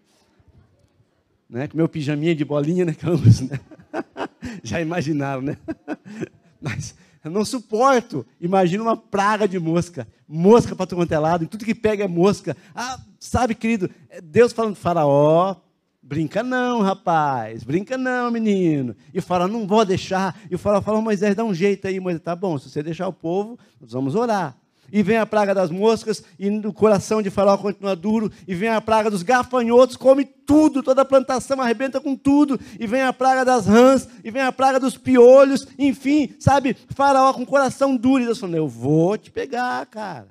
Né? 1.49 1.69
Com 1.69 1.77
meu 1.77 1.89
pijaminha 1.89 2.35
de 2.35 2.45
bolinha, 2.45 2.85
né? 2.85 2.97
né? 3.49 3.61
Já 4.65 4.81
imaginaram, 4.81 5.43
né? 5.43 5.57
Mas 6.61 6.95
eu 7.25 7.31
não 7.31 7.45
suporto. 7.45 8.27
Imagina 8.41 8.83
uma 8.83 8.97
praga 8.97 9.47
de 9.47 9.59
mosca. 9.59 10.07
Mosca 10.27 10.75
para 10.75 10.87
todo 10.87 11.13
é 11.13 11.19
lado, 11.19 11.47
tudo 11.47 11.65
que 11.65 11.75
pega 11.75 12.05
é 12.05 12.09
mosca. 12.09 12.57
Ah, 12.75 12.99
sabe, 13.21 13.55
querido, 13.55 13.91
é 14.09 14.21
Deus 14.21 14.53
falando 14.53 14.77
faraó, 14.77 15.57
brinca 16.03 16.43
não, 16.43 16.81
rapaz, 16.81 17.63
brinca 17.65 17.99
não, 17.99 18.31
menino. 18.31 18.97
E 19.13 19.19
o 19.19 19.23
faraó, 19.23 19.47
não 19.47 19.67
vou 19.67 19.85
deixar. 19.85 20.41
E 20.51 20.55
o 20.55 20.59
faraó 20.59 20.81
fala, 20.81 21.01
Moisés, 21.01 21.35
dá 21.35 21.45
um 21.45 21.55
jeito 21.55 21.87
aí. 21.87 22.01
Moisés, 22.01 22.23
tá 22.23 22.35
bom, 22.35 22.59
se 22.59 22.71
você 22.71 22.83
deixar 22.83 23.09
o 23.09 23.13
povo, 23.13 23.59
nós 23.81 23.93
vamos 23.93 24.15
orar 24.15 24.62
e 24.93 25.03
vem 25.03 25.17
a 25.17 25.25
praga 25.25 25.55
das 25.55 25.71
moscas, 25.71 26.23
e 26.39 26.51
o 26.51 26.73
coração 26.73 27.23
de 27.23 27.31
Faraó 27.31 27.57
continua 27.57 27.97
duro, 27.97 28.31
e 28.47 28.55
vem 28.55 28.69
a 28.69 28.81
praga 28.81 29.11
dos 29.11 29.23
gafanhotos, 29.23 29.97
come 29.97 30.25
tudo, 30.25 30.83
toda 30.83 31.01
a 31.01 31.05
plantação 31.05 31.61
arrebenta 31.61 32.01
com 32.01 32.15
tudo, 32.15 32.61
e 32.79 32.87
vem 32.87 33.01
a 33.01 33.13
praga 33.13 33.45
das 33.45 33.67
rãs, 33.67 34.07
e 34.23 34.31
vem 34.31 34.43
a 34.43 34.53
praga 34.53 34.79
dos 34.79 34.97
piolhos, 34.97 35.67
enfim, 35.79 36.35
sabe, 36.39 36.77
Faraó 36.91 37.33
com 37.33 37.43
o 37.43 37.47
coração 37.47 37.97
duro, 37.97 38.23
e 38.23 38.27
Deus 38.27 38.39
falando, 38.39 38.57
eu 38.57 38.69
vou 38.69 39.17
te 39.17 39.31
pegar, 39.31 39.87
cara. 39.87 40.29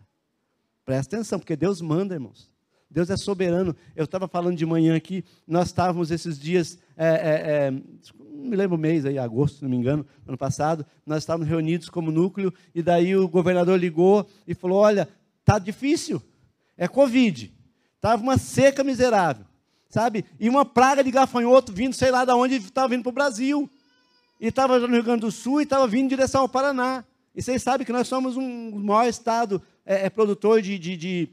Presta 0.85 1.15
atenção, 1.15 1.39
porque 1.39 1.55
Deus 1.55 1.81
manda, 1.81 2.13
irmãos. 2.13 2.51
Deus 2.91 3.09
é 3.09 3.15
soberano. 3.15 3.73
Eu 3.95 4.03
estava 4.03 4.27
falando 4.27 4.57
de 4.57 4.65
manhã 4.65 4.95
aqui, 4.95 5.23
nós 5.47 5.67
estávamos 5.67 6.11
esses 6.11 6.37
dias, 6.37 6.77
é, 6.97 7.07
é, 7.07 7.11
é, 7.11 7.73
não 8.41 8.49
me 8.49 8.55
lembro 8.55 8.75
o 8.75 8.79
mês, 8.79 9.05
aí, 9.05 9.17
agosto, 9.17 9.57
se 9.57 9.63
não 9.63 9.69
me 9.69 9.77
engano, 9.77 10.05
ano 10.27 10.37
passado, 10.37 10.85
nós 11.05 11.19
estávamos 11.23 11.47
reunidos 11.47 11.89
como 11.89 12.11
núcleo, 12.11 12.53
e 12.73 12.81
daí 12.81 13.15
o 13.15 13.27
governador 13.27 13.79
ligou 13.79 14.27
e 14.47 14.53
falou: 14.53 14.79
Olha, 14.79 15.07
tá 15.45 15.59
difícil, 15.59 16.21
é 16.77 16.87
Covid, 16.87 17.53
estava 17.95 18.21
uma 18.21 18.37
seca 18.37 18.83
miserável, 18.83 19.45
sabe? 19.89 20.25
E 20.39 20.49
uma 20.49 20.65
praga 20.65 21.03
de 21.03 21.11
gafanhoto 21.11 21.71
vindo, 21.71 21.93
sei 21.93 22.11
lá 22.11 22.25
de 22.25 22.31
onde, 22.31 22.55
estava 22.55 22.87
vindo 22.87 23.03
para 23.03 23.09
o 23.09 23.13
Brasil. 23.13 23.69
E 24.39 24.47
estava 24.47 24.79
no 24.79 24.87
Rio 24.87 25.03
Grande 25.03 25.21
do 25.21 25.31
Sul 25.31 25.61
e 25.61 25.65
estava 25.65 25.87
vindo 25.87 26.05
em 26.05 26.07
direção 26.07 26.41
ao 26.41 26.49
Paraná. 26.49 27.05
E 27.35 27.43
vocês 27.43 27.61
sabem 27.61 27.85
que 27.85 27.93
nós 27.93 28.07
somos 28.07 28.35
um 28.35 28.71
maior 28.79 29.07
estado 29.07 29.61
é, 29.85 30.07
é 30.07 30.09
produtor 30.09 30.61
de, 30.61 30.79
de, 30.79 30.97
de 30.97 31.29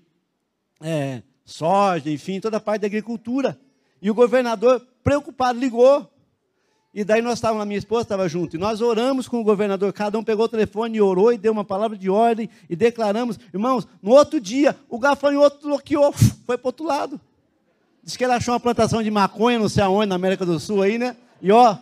é, 0.81 1.23
soja, 1.45 2.11
enfim, 2.11 2.39
toda 2.39 2.59
a 2.59 2.61
parte 2.61 2.83
da 2.83 2.87
agricultura. 2.87 3.59
E 4.01 4.11
o 4.11 4.15
governador, 4.15 4.87
preocupado, 5.03 5.59
ligou. 5.59 6.09
E 6.93 7.05
daí 7.05 7.21
nós 7.21 7.35
estávamos, 7.35 7.63
a 7.63 7.67
minha 7.67 7.79
esposa 7.79 8.03
estava 8.03 8.29
junto, 8.29 8.57
e 8.57 8.59
nós 8.59 8.81
oramos 8.81 9.29
com 9.29 9.41
o 9.41 9.45
governador, 9.45 9.93
cada 9.93 10.19
um 10.19 10.25
pegou 10.25 10.47
o 10.47 10.49
telefone 10.49 10.97
e 10.97 11.03
orou 11.03 11.33
e 11.33 11.39
deu 11.39 11.53
uma 11.53 11.65
palavra 11.65 11.97
de 11.97 12.09
ordem 12.09 12.49
e 12.69 12.75
declaramos. 12.75 13.39
Irmãos, 13.53 13.87
no 14.03 14.11
outro 14.13 14.41
dia, 14.41 14.75
o 14.89 14.99
gafanhoto 14.99 15.69
bloqueou, 15.69 16.13
foi 16.47 16.57
para 16.57 16.67
o 16.67 16.69
outro 16.69 16.87
lado. 16.87 17.21
Diz 18.03 18.17
que 18.17 18.25
ele 18.25 18.33
achou 18.33 18.55
uma 18.55 18.61
plantação 18.61 19.03
de 19.03 19.11
maconha, 19.11 19.59
não 19.59 19.69
sei 19.69 19.83
aonde, 19.83 20.07
na 20.07 20.15
América 20.15 20.47
do 20.47 20.59
Sul 20.59 20.83
aí, 20.83 20.99
né? 20.99 21.15
E 21.43 21.53
ó, 21.53 21.77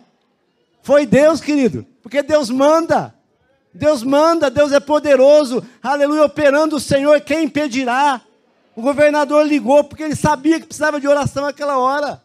foi 0.83 1.05
Deus, 1.05 1.39
querido, 1.39 1.85
porque 2.03 2.21
Deus 2.21 2.49
manda. 2.49 3.15
Deus 3.73 4.03
manda, 4.03 4.49
Deus 4.49 4.71
é 4.71 4.79
poderoso, 4.79 5.63
aleluia, 5.81 6.25
operando 6.25 6.77
o 6.77 6.79
Senhor, 6.79 7.21
quem 7.21 7.45
impedirá? 7.45 8.21
O 8.75 8.81
governador 8.81 9.45
ligou 9.45 9.83
porque 9.83 10.03
ele 10.03 10.15
sabia 10.15 10.59
que 10.59 10.65
precisava 10.65 10.99
de 10.99 11.07
oração 11.07 11.45
naquela 11.45 11.77
hora. 11.77 12.21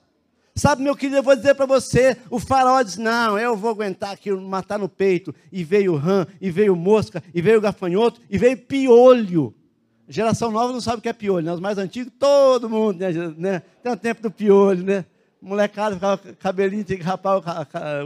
Sabe, 0.55 0.83
meu 0.83 0.95
querido, 0.95 1.17
eu 1.17 1.23
vou 1.23 1.35
dizer 1.35 1.55
para 1.55 1.65
você: 1.65 2.17
o 2.29 2.39
faraó 2.39 2.83
disse: 2.83 3.01
Não, 3.01 3.39
eu 3.39 3.57
vou 3.57 3.71
aguentar 3.71 4.11
aqui, 4.11 4.31
matar 4.31 4.79
no 4.79 4.89
peito. 4.89 5.35
E 5.51 5.65
veio 5.65 5.97
rã, 5.97 6.27
e 6.41 6.51
veio 6.51 6.77
mosca, 6.77 7.23
e 7.35 7.41
veio 7.41 7.61
gafanhoto, 7.61 8.21
e 8.29 8.37
veio 8.37 8.59
piolho. 8.59 9.55
Geração 10.09 10.51
nova 10.51 10.73
não 10.73 10.81
sabe 10.81 10.99
o 10.99 11.01
que 11.01 11.09
é 11.09 11.13
piolho, 11.13 11.47
né? 11.47 11.53
Os 11.53 11.61
mais 11.61 11.79
antigos, 11.79 12.13
todo 12.19 12.69
mundo, 12.69 12.99
né? 12.99 13.13
né? 13.39 13.63
Tem 13.83 13.93
o 13.93 13.97
tempo 13.97 14.21
do 14.21 14.31
piolho, 14.31 14.85
né? 14.85 15.07
Molecada 15.41 15.95
ficava 15.95 16.19
cabelinho, 16.35 16.85
tinha 16.85 16.99
que 16.99 17.05
rapar 17.05 17.39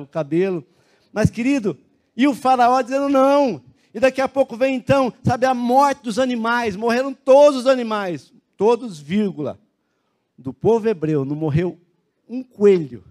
o 0.01 0.07
cabelo. 0.07 0.65
Mas, 1.13 1.31
querido, 1.31 1.77
e 2.17 2.29
o 2.29 2.35
faraó 2.35 2.81
dizendo 2.81 3.09
não. 3.09 3.61
E 3.93 3.99
daqui 3.99 4.21
a 4.21 4.29
pouco 4.29 4.57
vem 4.57 4.77
então, 4.77 5.13
sabe, 5.25 5.47
a 5.47 5.55
morte 5.55 6.03
dos 6.03 6.19
animais. 6.19 6.77
Morreram 6.77 7.13
todos 7.13 7.61
os 7.61 7.67
animais. 7.67 8.33
Todos, 8.57 9.01
vírgula. 9.01 9.59
Do 10.39 10.53
povo 10.53 10.89
hebreu 10.89 11.25
não 11.25 11.35
morreu 11.35 11.79
um 12.29 12.43
coelho. 12.43 13.05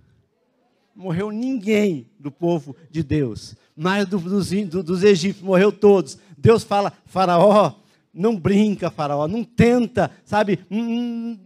Morreu 0.95 1.31
ninguém 1.31 2.09
do 2.19 2.31
povo 2.31 2.75
de 2.89 3.03
Deus. 3.03 3.55
Mas 3.75 4.07
do, 4.07 4.17
dos, 4.17 4.49
do, 4.49 4.81
dos 4.81 5.03
egípcios 5.03 5.45
morreu 5.45 5.71
todos. 5.71 6.17
Deus 6.37 6.63
fala, 6.63 6.93
faraó, 7.05 7.73
não 8.13 8.35
brinca, 8.37 8.89
faraó, 8.89 9.27
não 9.27 9.43
tenta, 9.43 10.09
sabe? 10.23 10.59
Hum, 10.71 11.37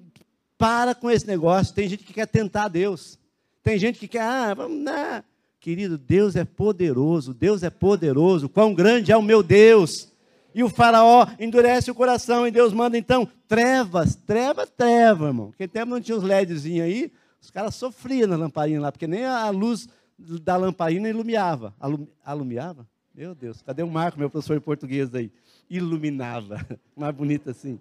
para 0.58 0.94
com 0.94 1.10
esse 1.10 1.26
negócio. 1.26 1.74
Tem 1.74 1.88
gente 1.88 2.04
que 2.04 2.14
quer 2.14 2.28
tentar 2.28 2.68
Deus. 2.68 3.18
Tem 3.64 3.78
gente 3.80 4.00
que 4.00 4.08
quer, 4.08 4.22
ah, 4.22 4.54
vamos, 4.54 4.84
né? 4.84 5.24
Querido, 5.60 5.98
Deus 5.98 6.36
é 6.36 6.46
poderoso, 6.46 7.34
Deus 7.34 7.64
é 7.64 7.70
poderoso. 7.70 8.48
Quão 8.48 8.74
grande 8.74 9.12
é 9.12 9.18
o 9.18 9.22
meu 9.22 9.44
Deus! 9.44 10.10
E 10.54 10.64
o 10.64 10.70
faraó 10.70 11.28
endurece 11.40 11.92
o 11.92 11.96
coração 11.96 12.48
e 12.48 12.52
Deus 12.52 12.74
manda 12.74 12.98
então 12.98 13.28
trevas, 13.48 14.16
treva, 14.16 14.66
treva, 14.66 15.28
irmão. 15.28 15.52
Aquele 15.54 15.68
tempo 15.68 15.92
não 15.92 16.02
tinha 16.02 16.18
os 16.18 16.24
LEDzinhos 16.24 16.86
aí, 16.86 17.12
os 17.42 17.50
caras 17.50 17.76
sofriam 17.76 18.28
na 18.28 18.36
lamparina 18.36 18.82
lá, 18.82 18.92
porque 18.92 19.08
nem 19.08 19.26
a 19.26 19.50
luz 19.50 19.88
da 20.18 20.58
lamparina 20.58 21.10
iluminava. 21.10 21.74
Alum, 21.80 22.08
alumiava? 22.24 22.88
Meu 23.14 23.34
Deus, 23.34 23.62
cadê 23.62 23.84
o 23.84 23.90
Marco, 23.90 24.20
meu 24.20 24.30
professor 24.30 24.58
de 24.58 24.64
português 24.64 25.14
aí? 25.14 25.32
Iluminava, 25.70 26.66
mais 26.96 27.16
bonito 27.16 27.50
assim. 27.50 27.80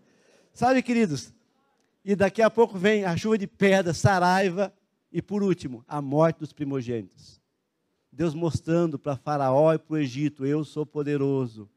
Sabe, 0.52 0.82
queridos, 0.82 1.32
e 2.04 2.16
daqui 2.16 2.42
a 2.42 2.50
pouco 2.50 2.78
vem 2.78 3.04
a 3.04 3.16
chuva 3.16 3.36
de 3.36 3.46
pedra, 3.46 3.92
saraiva, 3.92 4.72
e 5.12 5.22
por 5.22 5.42
último, 5.42 5.84
a 5.86 6.00
morte 6.00 6.40
dos 6.40 6.52
primogênitos. 6.52 7.40
Deus 8.12 8.34
mostrando 8.34 8.98
para 8.98 9.16
Faraó 9.16 9.72
e 9.72 9.78
para 9.78 9.94
o 9.94 9.98
Egito: 9.98 10.44
eu 10.44 10.64
sou 10.64 10.84
poderoso, 10.84 11.68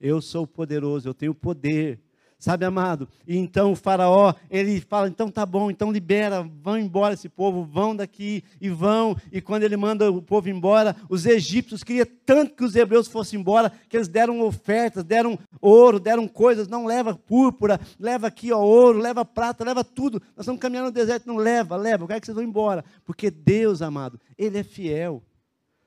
eu 0.00 0.22
sou 0.22 0.46
poderoso, 0.46 1.08
eu 1.08 1.14
tenho 1.14 1.34
poder. 1.34 2.00
Sabe, 2.42 2.64
amado? 2.64 3.08
E 3.24 3.36
então 3.38 3.70
o 3.70 3.76
faraó, 3.76 4.34
ele 4.50 4.80
fala, 4.80 5.06
então 5.06 5.30
tá 5.30 5.46
bom, 5.46 5.70
então 5.70 5.92
libera, 5.92 6.42
vão 6.60 6.76
embora 6.76 7.14
esse 7.14 7.28
povo, 7.28 7.62
vão 7.62 7.94
daqui 7.94 8.42
e 8.60 8.68
vão. 8.68 9.16
E 9.30 9.40
quando 9.40 9.62
ele 9.62 9.76
manda 9.76 10.10
o 10.10 10.20
povo 10.20 10.50
embora, 10.50 10.96
os 11.08 11.24
egípcios 11.24 11.84
queriam 11.84 12.04
tanto 12.26 12.56
que 12.56 12.64
os 12.64 12.74
hebreus 12.74 13.06
fossem 13.06 13.38
embora, 13.38 13.70
que 13.88 13.96
eles 13.96 14.08
deram 14.08 14.40
ofertas, 14.40 15.04
deram 15.04 15.38
ouro, 15.60 16.00
deram 16.00 16.26
coisas, 16.26 16.66
não 16.66 16.84
leva 16.84 17.14
púrpura, 17.14 17.78
leva 17.96 18.26
aqui 18.26 18.50
ó, 18.50 18.58
ouro, 18.58 18.98
leva 18.98 19.24
prata, 19.24 19.62
leva 19.62 19.84
tudo. 19.84 20.20
Nós 20.34 20.42
estamos 20.42 20.60
caminhando 20.60 20.86
no 20.86 20.92
deserto, 20.92 21.28
não 21.28 21.36
leva, 21.36 21.76
leva, 21.76 22.02
eu 22.02 22.08
quero 22.08 22.20
que 22.20 22.26
vocês 22.26 22.34
vão 22.34 22.42
embora. 22.42 22.84
Porque 23.04 23.30
Deus, 23.30 23.80
amado, 23.80 24.20
Ele 24.36 24.58
é 24.58 24.64
fiel. 24.64 25.22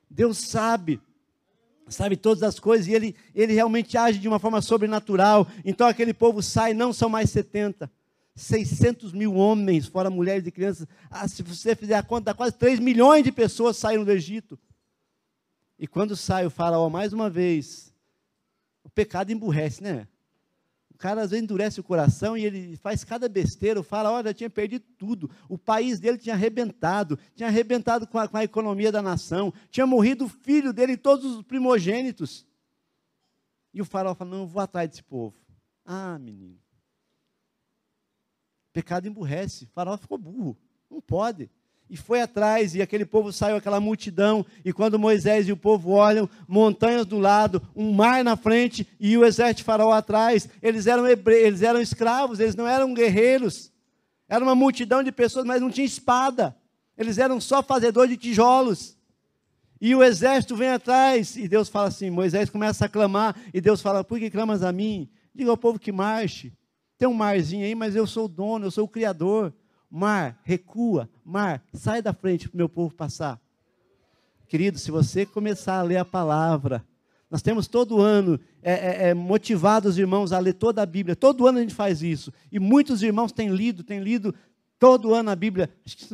Deus 0.10 0.38
sabe 0.38 1.02
sabe 1.88 2.18
todas 2.18 2.44
as 2.44 2.60
coisas, 2.60 2.88
e 2.88 2.94
ele, 2.94 3.16
ele 3.34 3.54
realmente 3.54 3.98
age 3.98 4.20
de 4.20 4.28
uma 4.28 4.40
forma 4.40 4.62
sobrenatural. 4.62 5.48
Então 5.64 5.88
aquele 5.88 6.14
povo 6.14 6.42
sai, 6.42 6.74
não 6.74 6.92
são 6.92 7.10
mais 7.10 7.30
70, 7.30 7.90
600 8.36 9.14
mil 9.14 9.36
homens, 9.36 9.88
fora 9.88 10.10
mulheres 10.10 10.46
e 10.46 10.52
crianças. 10.52 10.88
Ah, 11.10 11.28
se 11.28 11.44
você 11.44 11.76
fizer 11.76 11.96
a 11.96 12.04
conta, 12.04 12.34
quase 12.34 12.56
3 12.56 12.80
milhões 12.80 13.24
de 13.24 13.32
pessoas 13.32 13.78
saíram 13.78 14.04
do 14.04 14.12
Egito. 14.12 14.60
E 15.78 15.88
quando 15.88 16.16
sai 16.16 16.46
o 16.46 16.50
faraó 16.50 16.90
mais 16.90 17.14
uma 17.14 17.30
vez, 17.30 17.94
o 18.84 18.90
pecado 18.90 19.32
emburrece, 19.32 19.84
né? 19.84 20.08
O 20.96 20.98
cara 20.98 21.24
às 21.24 21.32
vezes 21.32 21.44
endurece 21.44 21.78
o 21.78 21.84
coração 21.84 22.38
e 22.38 22.46
ele 22.46 22.78
faz 22.78 23.04
cada 23.04 23.28
besteira. 23.28 23.82
O 23.82 23.84
faraó 23.84 24.24
já 24.24 24.34
tinha 24.34 24.50
perdido 24.50 24.86
tudo. 24.98 25.30
O 25.50 25.58
país 25.58 26.00
dele 26.00 26.18
tinha 26.18 26.34
arrebentado. 26.34 27.20
Tinha 27.36 27.50
arrebentado 27.50 28.08
com 28.08 28.18
a, 28.18 28.30
com 28.30 28.38
a 28.38 28.46
economia 28.46 28.94
da 28.94 29.02
nação. 29.02 29.54
Tinha 29.70 29.86
morrido 29.86 30.24
o 30.24 30.30
filho 30.30 30.72
dele 30.72 30.94
e 30.94 30.98
todos 30.98 31.36
os 31.36 31.44
primogênitos. 31.44 32.48
E 33.74 33.82
o 33.82 33.86
faraó 33.86 34.16
falou: 34.16 34.36
Não, 34.36 34.42
eu 34.44 34.48
vou 34.48 34.62
atrás 34.62 34.90
desse 34.90 35.04
povo. 35.04 35.36
Ah, 35.84 36.18
menino. 36.18 36.58
pecado 38.72 39.06
emburrece. 39.06 39.66
O 39.66 39.68
faraó 39.68 39.98
ficou 39.98 40.18
burro. 40.18 40.58
Não 40.90 41.02
pode 41.02 41.52
e 41.90 41.96
foi 41.96 42.22
atrás, 42.22 42.74
e 42.74 42.82
aquele 42.82 43.06
povo 43.06 43.32
saiu, 43.32 43.58
aquela 43.58 43.80
multidão, 43.80 44.46
e 44.64 44.74
quando 44.74 44.98
Moisés 44.98 45.48
e 45.48 45.52
o 45.52 45.58
povo 45.58 45.92
olham, 45.92 46.28
montanhas 46.48 47.06
do 47.06 47.20
lado, 47.20 47.62
um 47.76 47.94
mar 47.94 48.24
na 48.24 48.36
frente, 48.36 48.88
e 49.00 49.16
o 49.18 49.24
exército 49.24 49.58
de 49.58 49.64
faraó 49.64 49.92
atrás, 49.92 50.50
eles 50.62 50.88
eram, 50.88 51.06
hebre... 51.06 51.36
eles 51.36 51.62
eram 51.62 51.80
escravos, 51.80 52.40
eles 52.40 52.56
não 52.56 52.68
eram 52.68 52.94
guerreiros, 52.94 53.72
era 54.28 54.44
uma 54.44 54.56
multidão 54.56 55.04
de 55.04 55.12
pessoas, 55.12 55.46
mas 55.46 55.62
não 55.62 55.70
tinha 55.70 55.86
espada, 55.86 56.56
eles 56.98 57.20
eram 57.20 57.40
só 57.40 57.62
fazedores 57.62 58.10
de 58.10 58.18
tijolos, 58.18 58.98
e 59.80 59.94
o 59.94 60.04
exército 60.04 60.56
vem 60.56 60.70
atrás, 60.70 61.36
e 61.36 61.48
Deus 61.48 61.70
fala 61.70 61.90
assim, 61.90 62.10
Moisés 62.10 62.50
começa 62.50 62.86
a 62.86 62.90
clamar, 62.90 63.36
e 63.54 63.62
Deus 63.62 63.80
fala, 63.80 64.04
por 64.04 64.18
que 64.18 64.32
clamas 64.32 64.64
a 64.64 64.72
mim? 64.72 65.08
Diga 65.36 65.52
ao 65.52 65.58
povo 65.58 65.78
que 65.78 65.92
marche, 65.92 66.52
tem 66.98 67.08
um 67.08 67.14
marzinho 67.14 67.64
aí, 67.64 67.76
mas 67.76 67.96
eu 67.96 68.08
sou 68.08 68.26
o 68.26 68.30
dono, 68.30 68.66
eu 68.66 68.72
sou 68.72 68.86
o 68.86 68.90
criador, 68.90 69.54
Mar, 69.90 70.42
recua, 70.44 71.10
mar, 71.26 71.64
sai 71.74 72.02
da 72.02 72.14
frente 72.14 72.48
para 72.48 72.56
o 72.56 72.58
meu 72.58 72.70
povo 72.70 72.94
passar. 72.94 73.42
Querido, 74.48 74.78
se 74.78 74.92
você 74.92 75.26
começar 75.26 75.80
a 75.80 75.82
ler 75.82 75.98
a 75.98 76.06
palavra, 76.06 76.86
nós 77.30 77.42
temos 77.42 77.68
todo 77.68 78.00
ano 78.00 78.40
é, 78.62 78.74
é, 78.74 79.10
é, 79.10 79.14
motivado 79.14 79.90
os 79.90 79.98
irmãos 79.98 80.32
a 80.32 80.40
ler 80.40 80.54
toda 80.54 80.84
a 80.84 80.86
Bíblia. 80.86 81.16
Todo 81.16 81.48
ano 81.48 81.58
a 81.58 81.62
gente 81.62 81.74
faz 81.74 82.04
isso. 82.04 82.32
E 82.52 82.60
muitos 82.60 83.02
irmãos 83.02 83.32
têm 83.32 83.50
lido, 83.50 83.84
têm 83.84 84.00
lido 84.00 84.34
todo 84.78 85.14
ano 85.16 85.32
a 85.32 85.36
Bíblia. 85.36 85.70
Acho 85.84 85.98
que 85.98 86.06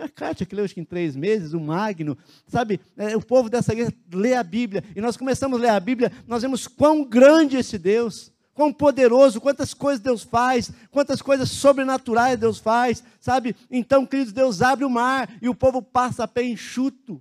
a 0.00 0.08
Kátia 0.08 0.44
que 0.44 0.54
leu 0.54 0.64
acho 0.64 0.74
que 0.74 0.80
em 0.80 0.84
três 0.84 1.14
meses, 1.14 1.52
o 1.52 1.60
Magno. 1.60 2.18
Sabe, 2.46 2.80
é, 2.96 3.16
o 3.16 3.22
povo 3.22 3.48
dessa 3.48 3.72
igreja 3.72 3.92
lê 4.12 4.34
a 4.34 4.42
Bíblia. 4.42 4.82
E 4.96 5.00
nós 5.00 5.16
começamos 5.16 5.60
a 5.60 5.62
ler 5.62 5.68
a 5.68 5.80
Bíblia, 5.80 6.10
nós 6.26 6.42
vemos 6.42 6.66
quão 6.66 7.04
grande 7.04 7.56
esse 7.56 7.78
Deus 7.78 8.32
quão 8.54 8.72
poderoso, 8.72 9.40
quantas 9.40 9.72
coisas 9.72 10.00
Deus 10.00 10.22
faz, 10.22 10.70
quantas 10.90 11.22
coisas 11.22 11.50
sobrenaturais 11.50 12.38
Deus 12.38 12.58
faz, 12.58 13.02
sabe? 13.20 13.56
Então, 13.70 14.04
queridos, 14.04 14.32
Deus 14.32 14.62
abre 14.62 14.84
o 14.84 14.90
mar 14.90 15.30
e 15.40 15.48
o 15.48 15.54
povo 15.54 15.80
passa 15.82 16.24
a 16.24 16.28
pé 16.28 16.44
enxuto. 16.44 17.20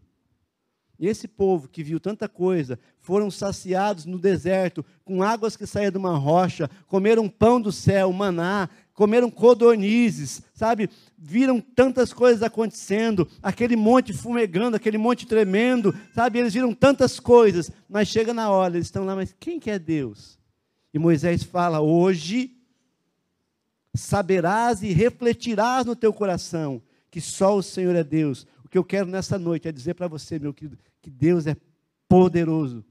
E 0.99 1.07
esse 1.07 1.29
povo 1.29 1.69
que 1.69 1.81
viu 1.81 1.97
tanta 1.97 2.27
coisa, 2.27 2.77
foram 2.99 3.31
saciados 3.31 4.05
no 4.05 4.19
deserto, 4.19 4.85
com 5.05 5.23
águas 5.23 5.55
que 5.55 5.65
saíam 5.65 5.91
de 5.91 5.97
uma 5.97 6.17
rocha, 6.17 6.69
comeram 6.87 7.29
pão 7.29 7.61
do 7.61 7.71
céu, 7.71 8.11
maná, 8.11 8.69
comeram 8.93 9.31
codornizes, 9.31 10.41
sabe? 10.53 10.89
Viram 11.17 11.61
tantas 11.61 12.11
coisas 12.11 12.43
acontecendo, 12.43 13.25
aquele 13.41 13.77
monte 13.77 14.11
fumegando, 14.11 14.75
aquele 14.75 14.97
monte 14.97 15.25
tremendo, 15.25 15.95
sabe? 16.13 16.39
Eles 16.39 16.53
viram 16.53 16.73
tantas 16.73 17.17
coisas, 17.17 17.71
mas 17.87 18.09
chega 18.09 18.33
na 18.33 18.49
hora, 18.49 18.75
eles 18.75 18.87
estão 18.87 19.05
lá, 19.05 19.15
mas 19.15 19.33
quem 19.39 19.57
que 19.57 19.71
é 19.71 19.79
Deus? 19.79 20.38
E 20.93 20.99
Moisés 20.99 21.43
fala: 21.43 21.82
Hoje 21.82 22.52
saberás 23.93 24.82
e 24.84 24.91
refletirás 24.91 25.86
no 25.86 25.95
teu 25.95 26.13
coração 26.13 26.82
que 27.12 27.19
só 27.19 27.58
o 27.58 27.63
Senhor 27.63 27.95
é 27.95 28.04
Deus. 28.04 28.45
O 28.63 28.69
que 28.69 28.78
eu 28.78 28.84
quero 28.84 29.08
nessa 29.08 29.38
noite 29.38 29.67
é 29.67 29.71
dizer 29.71 29.95
para 29.95 30.08
você, 30.08 30.38
meu 30.38 30.54
querido, 30.54 30.78
que 31.02 31.10
Deus 31.10 31.47
é 31.47 31.56
poderoso. 32.08 32.84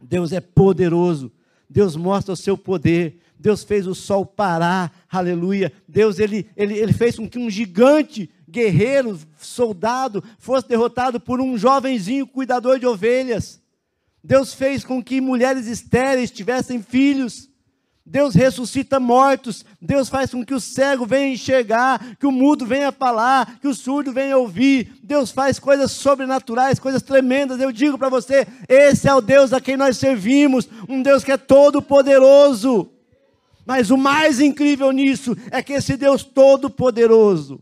Deus 0.00 0.32
é 0.32 0.40
poderoso. 0.40 1.30
Deus 1.68 1.96
mostra 1.96 2.32
o 2.32 2.36
seu 2.36 2.56
poder. 2.56 3.20
Deus 3.38 3.62
fez 3.62 3.86
o 3.86 3.94
sol 3.94 4.24
parar, 4.26 5.06
aleluia. 5.08 5.72
Deus 5.86 6.18
ele, 6.18 6.48
ele, 6.56 6.76
ele 6.76 6.92
fez 6.92 7.16
com 7.16 7.28
que 7.28 7.38
um 7.38 7.48
gigante 7.48 8.28
guerreiro, 8.48 9.18
soldado, 9.38 10.24
fosse 10.38 10.66
derrotado 10.66 11.20
por 11.20 11.40
um 11.40 11.56
jovenzinho 11.56 12.26
cuidador 12.26 12.78
de 12.78 12.86
ovelhas. 12.86 13.60
Deus 14.22 14.54
fez 14.54 14.84
com 14.84 15.02
que 15.02 15.20
mulheres 15.20 15.66
estéreis 15.66 16.30
tivessem 16.30 16.82
filhos. 16.82 17.48
Deus 18.04 18.34
ressuscita 18.34 18.98
mortos. 18.98 19.64
Deus 19.80 20.08
faz 20.08 20.30
com 20.30 20.44
que 20.44 20.54
o 20.54 20.60
cego 20.60 21.04
venha 21.04 21.34
enxergar, 21.34 22.16
que 22.16 22.26
o 22.26 22.32
mudo 22.32 22.64
venha 22.64 22.90
falar, 22.90 23.58
que 23.60 23.68
o 23.68 23.74
surdo 23.74 24.12
venha 24.12 24.38
ouvir. 24.38 24.94
Deus 25.02 25.30
faz 25.30 25.58
coisas 25.58 25.90
sobrenaturais, 25.90 26.78
coisas 26.78 27.02
tremendas. 27.02 27.60
Eu 27.60 27.70
digo 27.70 27.98
para 27.98 28.08
você: 28.08 28.46
esse 28.66 29.08
é 29.08 29.14
o 29.14 29.20
Deus 29.20 29.52
a 29.52 29.60
quem 29.60 29.76
nós 29.76 29.98
servimos, 29.98 30.68
um 30.88 31.02
Deus 31.02 31.22
que 31.22 31.32
é 31.32 31.36
todo 31.36 31.82
poderoso. 31.82 32.90
Mas 33.66 33.90
o 33.90 33.98
mais 33.98 34.40
incrível 34.40 34.90
nisso 34.90 35.36
é 35.50 35.62
que 35.62 35.74
esse 35.74 35.94
Deus 35.94 36.24
todo 36.24 36.70
poderoso 36.70 37.60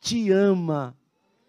te 0.00 0.32
ama 0.32 0.96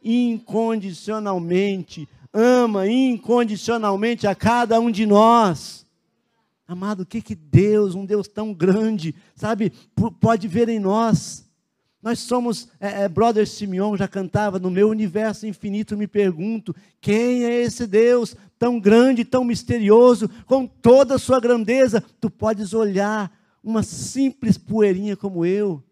incondicionalmente 0.04 2.08
ama 2.38 2.88
incondicionalmente 2.88 4.28
a 4.28 4.36
cada 4.36 4.80
um 4.80 4.92
de 4.92 5.08
nós. 5.08 5.88
Amado, 6.68 7.02
o 7.02 7.06
que 7.06 7.20
que 7.20 7.34
Deus, 7.34 7.96
um 7.96 8.06
Deus 8.06 8.28
tão 8.28 8.54
grande, 8.54 9.16
sabe, 9.36 9.72
pode 10.20 10.48
ver 10.48 10.70
em 10.70 10.80
nós? 10.80 11.48
Nós 12.04 12.20
somos, 12.20 12.68
é, 12.80 13.04
é, 13.04 13.10
Brother 13.10 13.48
Simeon 13.48 13.98
já 13.98 14.08
cantava, 14.08 14.60
no 14.60 14.70
meu 14.70 14.88
universo 14.90 15.48
infinito 15.48 15.98
me 15.98 16.08
pergunto, 16.08 16.76
quem 17.02 17.44
é 17.44 17.62
esse 17.62 17.88
Deus 17.88 18.36
tão 18.60 18.80
grande, 18.80 19.26
tão 19.26 19.44
misterioso, 19.44 20.30
com 20.46 20.68
toda 20.68 21.16
a 21.16 21.20
sua 21.20 21.40
grandeza? 21.40 22.04
Tu 22.22 22.30
podes 22.30 22.74
olhar 22.74 23.32
uma 23.64 23.82
simples 23.82 24.58
poeirinha 24.58 25.18
como 25.18 25.44
eu, 25.44 25.84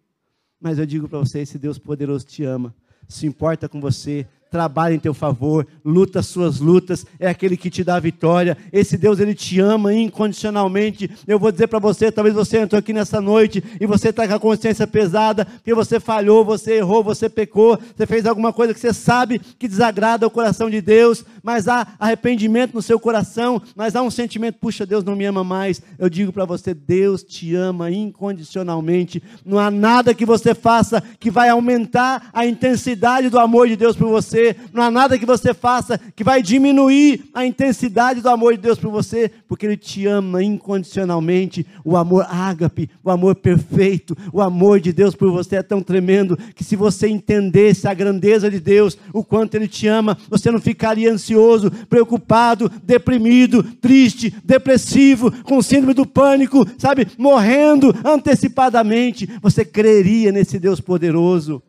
mas 0.62 0.78
eu 0.78 0.86
digo 0.86 1.10
para 1.10 1.20
você, 1.20 1.40
esse 1.40 1.58
Deus 1.58 1.80
poderoso 1.80 2.26
te 2.26 2.44
ama, 2.44 2.76
se 3.08 3.26
importa 3.26 3.68
com 3.68 3.82
você, 3.82 4.28
trabalha 4.56 4.94
em 4.94 5.00
teu 5.00 5.14
favor, 5.14 5.68
luta 5.84 6.20
as 6.20 6.28
suas 6.28 6.62
lutas, 6.62 7.06
é 7.20 7.28
aquele 7.28 7.58
que 7.58 7.70
te 7.70 7.84
dá 7.84 7.98
a 7.98 8.00
vitória. 8.00 8.58
Esse 8.72 8.98
Deus, 8.98 9.20
ele 9.20 9.36
te 9.36 9.60
ama 9.60 9.94
incondicionalmente. 9.94 11.12
Eu 11.28 11.38
vou 11.38 11.52
dizer 11.52 11.68
para 11.68 11.78
você, 11.78 12.10
talvez 12.10 12.34
você 12.34 12.60
entrou 12.60 12.80
aqui 12.80 12.94
nessa 12.94 13.20
noite 13.20 13.62
e 13.82 13.86
você 13.86 14.12
está 14.12 14.26
com 14.26 14.34
a 14.34 14.40
consciência 14.40 14.88
pesada, 14.88 15.44
porque 15.44 15.74
você 15.74 16.00
falhou, 16.00 16.46
você 16.46 16.76
errou, 16.76 17.04
você 17.04 17.28
pecou, 17.28 17.78
você 17.98 18.06
fez 18.06 18.26
alguma 18.26 18.54
coisa 18.54 18.74
que 18.74 18.80
você 18.80 18.94
sabe 18.94 19.42
que 19.60 19.68
desagrada 19.68 20.26
o 20.26 20.32
coração 20.32 20.70
de 20.70 20.80
Deus, 20.80 21.26
mas 21.44 21.68
há 21.68 21.86
arrependimento 22.00 22.74
no 22.74 22.82
seu 22.82 22.98
coração, 22.98 23.62
mas 23.76 23.94
há 23.94 24.02
um 24.02 24.10
sentimento, 24.10 24.58
puxa, 24.58 24.86
Deus 24.86 25.04
não 25.04 25.18
me 25.18 25.26
ama 25.26 25.44
mais. 25.44 25.82
Eu 26.00 26.10
digo 26.10 26.32
para 26.32 26.46
você, 26.46 26.74
Deus 26.74 27.24
te 27.24 27.54
ama 27.56 27.92
incondicionalmente. 27.92 29.22
Não 29.46 29.60
há 29.60 29.70
nada 29.70 30.14
que 30.14 30.26
você 30.26 30.56
faça 30.56 31.04
que 31.20 31.30
vai 31.30 31.50
aumentar 31.50 32.30
a 32.32 32.46
intensidade 32.46 33.30
do 33.30 33.38
amor 33.38 33.68
de 33.68 33.76
Deus 33.76 33.98
por 33.98 34.08
você 34.08 34.45
não 34.74 34.84
há 34.84 34.92
nada 34.92 35.18
que 35.18 35.26
você 35.26 35.54
faça 35.54 35.98
que 36.16 36.24
vai 36.24 36.42
diminuir 36.42 37.24
a 37.34 37.46
intensidade 37.46 38.22
do 38.22 38.30
amor 38.30 38.54
de 38.56 38.62
Deus 38.62 38.78
por 38.78 38.92
você, 38.92 39.32
porque 39.48 39.66
Ele 39.66 39.78
te 39.78 40.06
ama 40.06 40.44
incondicionalmente. 40.44 41.66
O 41.84 41.96
amor 41.96 42.26
ágape, 42.30 42.90
o 43.04 43.10
amor 43.10 43.36
perfeito, 43.36 44.18
o 44.34 44.42
amor 44.42 44.80
de 44.80 44.92
Deus 44.92 45.16
por 45.16 45.32
você 45.32 45.56
é 45.56 45.64
tão 45.64 45.82
tremendo 45.82 46.38
que 46.54 46.64
se 46.64 46.76
você 46.76 47.08
entendesse 47.08 47.88
a 47.88 47.94
grandeza 47.94 48.50
de 48.52 48.60
Deus, 48.60 48.98
o 49.14 49.24
quanto 49.24 49.56
Ele 49.56 49.68
te 49.68 49.88
ama, 49.88 50.18
você 50.30 50.52
não 50.52 50.60
ficaria 50.60 51.12
ansioso, 51.12 51.72
preocupado, 51.90 52.70
deprimido, 52.84 53.64
triste, 53.64 54.34
depressivo, 54.44 55.32
com 55.44 55.62
síndrome 55.62 55.94
do 55.94 56.06
pânico, 56.06 56.66
sabe, 56.78 57.08
morrendo 57.18 57.94
antecipadamente. 58.04 59.30
Você 59.42 59.64
creria 59.64 60.32
nesse 60.32 60.60
Deus 60.60 60.82
poderoso. 60.82 61.62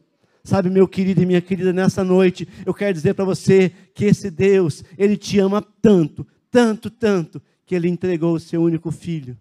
Sabe, 0.47 0.71
meu 0.71 0.87
querido 0.87 1.21
e 1.21 1.27
minha 1.27 1.41
querida, 1.41 1.73
nessa 1.73 2.05
noite 2.05 2.47
eu 2.65 2.73
quero 2.73 2.95
dizer 2.95 3.15
para 3.15 3.25
você 3.25 3.73
que 3.93 4.05
esse 4.05 4.31
Deus, 4.31 4.85
ele 4.97 5.17
te 5.17 5.41
ama 5.41 5.61
tanto, 5.61 6.25
tanto, 6.53 6.89
tanto, 6.89 7.43
que 7.67 7.75
ele 7.75 7.89
entregou 7.89 8.33
o 8.33 8.39
seu 8.39 8.63
único 8.63 8.93
filho 8.93 9.37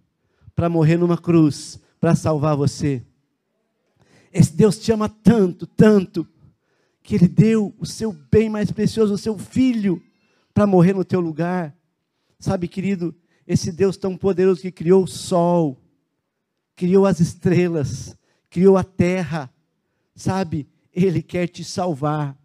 para 0.55 0.67
morrer 0.67 0.97
numa 0.97 1.15
cruz, 1.15 1.79
para 2.01 2.15
salvar 2.15 2.55
você. 2.55 3.03
Esse 4.33 4.55
Deus 4.55 4.79
te 4.79 4.91
ama 4.91 5.07
tanto, 5.07 5.67
tanto, 5.67 6.27
que 7.03 7.13
ele 7.13 7.27
deu 7.27 7.71
o 7.77 7.85
seu 7.85 8.11
bem 8.11 8.49
mais 8.49 8.71
precioso, 8.71 9.13
o 9.13 9.17
seu 9.19 9.37
filho, 9.37 10.01
para 10.55 10.65
morrer 10.65 10.93
no 10.93 11.05
teu 11.05 11.19
lugar. 11.19 11.77
Sabe, 12.39 12.67
querido, 12.67 13.13
esse 13.45 13.71
Deus 13.71 13.95
tão 13.95 14.17
poderoso 14.17 14.59
que 14.59 14.71
criou 14.71 15.03
o 15.03 15.07
sol, 15.07 15.79
criou 16.75 17.05
as 17.05 17.19
estrelas, 17.19 18.17
criou 18.49 18.75
a 18.75 18.83
terra, 18.83 19.53
sabe? 20.15 20.67
Ele 20.95 21.21
quer 21.21 21.47
te 21.47 21.63
salvar, 21.63 22.37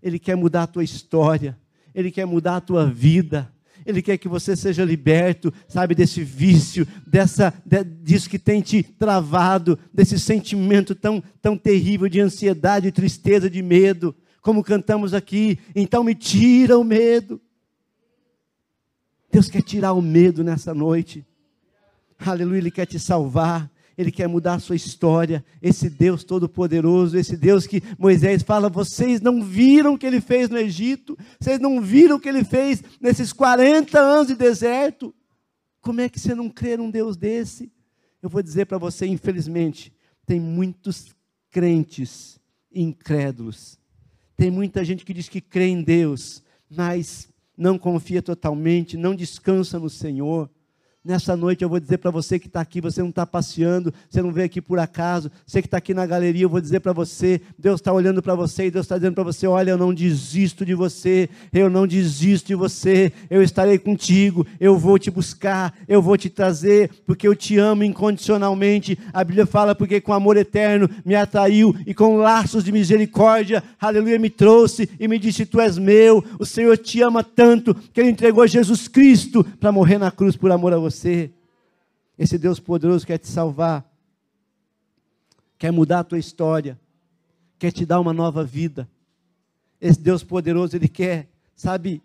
Ele 0.00 0.18
quer 0.18 0.36
mudar 0.36 0.62
a 0.62 0.66
tua 0.66 0.84
história, 0.84 1.58
Ele 1.92 2.10
quer 2.10 2.24
mudar 2.24 2.56
a 2.56 2.60
tua 2.60 2.86
vida, 2.86 3.52
Ele 3.84 4.00
quer 4.00 4.16
que 4.18 4.28
você 4.28 4.54
seja 4.54 4.84
liberto, 4.84 5.52
sabe, 5.66 5.94
desse 5.94 6.22
vício, 6.22 6.86
dessa, 7.04 7.52
de, 7.66 7.82
disso 7.82 8.30
que 8.30 8.38
tem 8.38 8.60
te 8.60 8.82
travado, 8.84 9.76
desse 9.92 10.18
sentimento 10.18 10.94
tão, 10.94 11.20
tão 11.40 11.58
terrível 11.58 12.08
de 12.08 12.20
ansiedade, 12.20 12.86
de 12.86 12.92
tristeza, 12.92 13.50
de 13.50 13.60
medo, 13.60 14.14
como 14.40 14.62
cantamos 14.62 15.12
aqui. 15.12 15.58
Então 15.74 16.04
me 16.04 16.14
tira 16.14 16.78
o 16.78 16.84
medo. 16.84 17.40
Deus 19.30 19.48
quer 19.48 19.62
tirar 19.62 19.92
o 19.94 20.02
medo 20.02 20.44
nessa 20.44 20.72
noite. 20.72 21.26
Aleluia, 22.18 22.58
Ele 22.58 22.70
quer 22.70 22.86
te 22.86 23.00
salvar. 23.00 23.68
Ele 24.02 24.12
quer 24.12 24.28
mudar 24.28 24.54
a 24.54 24.58
sua 24.58 24.76
história. 24.76 25.44
Esse 25.60 25.88
Deus 25.88 26.24
todo-poderoso, 26.24 27.16
esse 27.16 27.36
Deus 27.36 27.66
que 27.66 27.82
Moisés 27.98 28.42
fala: 28.42 28.68
vocês 28.68 29.20
não 29.20 29.42
viram 29.42 29.94
o 29.94 29.98
que 29.98 30.06
ele 30.06 30.20
fez 30.20 30.48
no 30.48 30.58
Egito, 30.58 31.16
vocês 31.40 31.58
não 31.58 31.80
viram 31.80 32.16
o 32.16 32.20
que 32.20 32.28
ele 32.28 32.44
fez 32.44 32.82
nesses 33.00 33.32
40 33.32 33.98
anos 33.98 34.26
de 34.28 34.34
deserto. 34.34 35.14
Como 35.80 36.00
é 36.00 36.08
que 36.08 36.20
você 36.20 36.34
não 36.34 36.48
crê 36.48 36.76
num 36.76 36.90
Deus 36.90 37.16
desse? 37.16 37.72
Eu 38.22 38.28
vou 38.28 38.42
dizer 38.42 38.66
para 38.66 38.78
você, 38.78 39.06
infelizmente, 39.06 39.92
tem 40.24 40.38
muitos 40.38 41.14
crentes 41.50 42.40
incrédulos. 42.72 43.78
Tem 44.36 44.50
muita 44.50 44.84
gente 44.84 45.04
que 45.04 45.12
diz 45.12 45.28
que 45.28 45.40
crê 45.40 45.66
em 45.66 45.82
Deus, 45.82 46.42
mas 46.70 47.28
não 47.56 47.78
confia 47.78 48.22
totalmente, 48.22 48.96
não 48.96 49.14
descansa 49.14 49.78
no 49.78 49.90
Senhor. 49.90 50.50
Nessa 51.04 51.36
noite 51.36 51.64
eu 51.64 51.68
vou 51.68 51.80
dizer 51.80 51.98
para 51.98 52.12
você 52.12 52.38
que 52.38 52.46
está 52.46 52.60
aqui, 52.60 52.80
você 52.80 53.02
não 53.02 53.08
está 53.08 53.26
passeando, 53.26 53.92
você 54.08 54.22
não 54.22 54.30
veio 54.30 54.46
aqui 54.46 54.60
por 54.60 54.78
acaso, 54.78 55.32
você 55.44 55.60
que 55.60 55.66
está 55.66 55.78
aqui 55.78 55.92
na 55.92 56.06
galeria, 56.06 56.44
eu 56.44 56.48
vou 56.48 56.60
dizer 56.60 56.78
para 56.78 56.92
você, 56.92 57.40
Deus 57.58 57.80
está 57.80 57.92
olhando 57.92 58.22
para 58.22 58.36
você 58.36 58.66
e 58.66 58.70
Deus 58.70 58.84
está 58.84 58.98
dizendo 58.98 59.14
para 59.14 59.24
você: 59.24 59.48
olha, 59.48 59.72
eu 59.72 59.76
não 59.78 59.92
desisto 59.92 60.64
de 60.64 60.76
você, 60.76 61.28
eu 61.52 61.68
não 61.68 61.88
desisto 61.88 62.46
de 62.46 62.54
você, 62.54 63.12
eu 63.28 63.42
estarei 63.42 63.78
contigo, 63.78 64.46
eu 64.60 64.78
vou 64.78 64.96
te 64.96 65.10
buscar, 65.10 65.74
eu 65.88 66.00
vou 66.00 66.16
te 66.16 66.30
trazer, 66.30 66.88
porque 67.04 67.26
eu 67.26 67.34
te 67.34 67.58
amo 67.58 67.82
incondicionalmente. 67.82 68.96
A 69.12 69.24
Bíblia 69.24 69.44
fala, 69.44 69.74
porque 69.74 70.00
com 70.00 70.12
amor 70.12 70.36
eterno 70.36 70.88
me 71.04 71.16
atraiu 71.16 71.74
e 71.84 71.92
com 71.92 72.16
laços 72.18 72.62
de 72.62 72.70
misericórdia, 72.70 73.60
aleluia, 73.80 74.20
me 74.20 74.30
trouxe 74.30 74.88
e 75.00 75.08
me 75.08 75.18
disse: 75.18 75.46
Tu 75.46 75.60
és 75.60 75.76
meu. 75.78 76.24
O 76.38 76.46
Senhor 76.46 76.78
te 76.78 77.02
ama 77.02 77.24
tanto 77.24 77.74
que 77.74 78.00
Ele 78.00 78.10
entregou 78.10 78.46
Jesus 78.46 78.86
Cristo 78.86 79.42
para 79.58 79.72
morrer 79.72 79.98
na 79.98 80.08
cruz 80.08 80.36
por 80.36 80.52
amor 80.52 80.72
a 80.72 80.78
você 80.78 80.91
você. 80.92 81.32
Esse 82.18 82.38
Deus 82.38 82.60
poderoso 82.60 83.06
quer 83.06 83.18
te 83.18 83.26
salvar, 83.26 83.84
quer 85.58 85.70
mudar 85.70 86.00
a 86.00 86.04
tua 86.04 86.18
história, 86.18 86.78
quer 87.58 87.72
te 87.72 87.84
dar 87.86 88.00
uma 88.00 88.12
nova 88.12 88.44
vida. 88.44 88.88
Esse 89.80 89.98
Deus 89.98 90.22
poderoso, 90.22 90.76
Ele 90.76 90.88
quer, 90.88 91.28
sabe, 91.56 92.02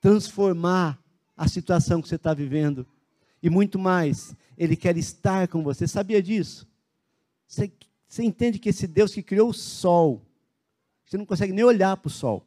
transformar 0.00 0.98
a 1.36 1.48
situação 1.48 2.00
que 2.00 2.08
você 2.08 2.16
está 2.16 2.32
vivendo. 2.32 2.86
E 3.42 3.50
muito 3.50 3.78
mais, 3.78 4.34
Ele 4.56 4.76
quer 4.76 4.96
estar 4.96 5.48
com 5.48 5.62
você. 5.62 5.86
Sabia 5.86 6.22
disso? 6.22 6.66
Você, 7.46 7.70
você 8.08 8.22
entende 8.22 8.58
que 8.58 8.68
esse 8.68 8.86
Deus 8.86 9.12
que 9.12 9.22
criou 9.22 9.50
o 9.50 9.54
sol, 9.54 10.22
você 11.04 11.18
não 11.18 11.26
consegue 11.26 11.52
nem 11.52 11.64
olhar 11.64 11.96
para 11.96 12.08
o 12.08 12.10
sol. 12.10 12.46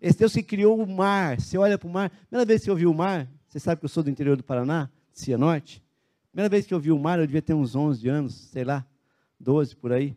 Esse 0.00 0.18
Deus 0.18 0.32
que 0.32 0.42
criou 0.42 0.82
o 0.82 0.86
mar, 0.86 1.40
você 1.40 1.56
olha 1.56 1.78
para 1.78 1.88
o 1.88 1.90
mar, 1.90 2.10
primeira 2.10 2.44
vez 2.44 2.60
que 2.60 2.64
você 2.66 2.70
ouviu 2.70 2.90
o 2.90 2.94
mar, 2.94 3.26
você 3.56 3.60
sabe 3.60 3.78
que 3.78 3.86
eu 3.86 3.88
sou 3.88 4.02
do 4.02 4.10
interior 4.10 4.36
do 4.36 4.44
Paraná, 4.44 4.90
Cianorte. 5.14 5.82
Primeira 6.30 6.46
vez 6.46 6.66
que 6.66 6.74
eu 6.74 6.78
vi 6.78 6.92
o 6.92 6.98
mar, 6.98 7.18
eu 7.18 7.26
devia 7.26 7.40
ter 7.40 7.54
uns 7.54 7.74
11 7.74 8.06
anos, 8.06 8.34
sei 8.34 8.64
lá, 8.64 8.86
12 9.40 9.74
por 9.76 9.92
aí. 9.92 10.14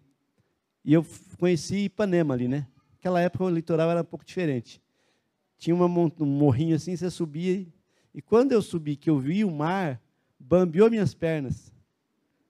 E 0.84 0.94
eu 0.94 1.06
conheci 1.38 1.86
Ipanema 1.86 2.34
ali, 2.34 2.50
né? 2.50 2.68
Naquela 2.92 3.22
época 3.22 3.46
o 3.46 3.50
litoral 3.50 3.90
era 3.90 4.02
um 4.02 4.06
pouco 4.06 4.26
diferente. 4.26 4.82
Tinha 5.58 5.74
uma, 5.74 5.86
um 5.86 6.26
morrinho 6.26 6.76
assim, 6.76 6.94
você 6.98 7.10
subia. 7.10 7.54
E, 7.54 7.74
e 8.14 8.22
quando 8.22 8.52
eu 8.52 8.62
subi, 8.62 8.98
que 8.98 9.10
eu 9.10 9.18
vi 9.18 9.46
o 9.46 9.52
mar, 9.52 10.02
bambeou 10.38 10.90
minhas 10.90 11.14
pernas. 11.14 11.72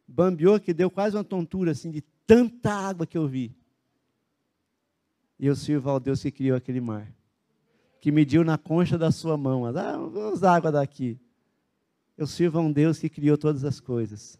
Bambeou 0.08 0.60
que 0.60 0.74
deu 0.74 0.90
quase 0.90 1.16
uma 1.16 1.24
tontura 1.24 1.70
assim, 1.70 1.92
de 1.92 2.02
tanta 2.26 2.74
água 2.74 3.06
que 3.06 3.18
eu 3.18 3.28
vi. 3.28 3.56
E 5.38 5.46
eu 5.46 5.56
sirvo 5.56 5.88
ao 5.92 6.00
Deus 6.00 6.20
que 6.24 6.32
criou 6.32 6.58
aquele 6.58 6.82
mar 6.82 7.14
que 8.00 8.12
mediu 8.12 8.44
na 8.44 8.58
concha 8.58 8.98
da 8.98 9.12
sua 9.12 9.38
mão. 9.38 9.66
Ah, 9.66 9.98
vamos 10.12 10.44
água 10.44 10.72
daqui. 10.72 11.18
Eu 12.18 12.28
sirvo 12.28 12.60
a 12.60 12.62
um 12.62 12.72
Deus 12.72 13.00
que 13.00 13.10
criou 13.10 13.38
todas 13.38 13.64
as 13.64 13.80
coisas. 13.80 14.38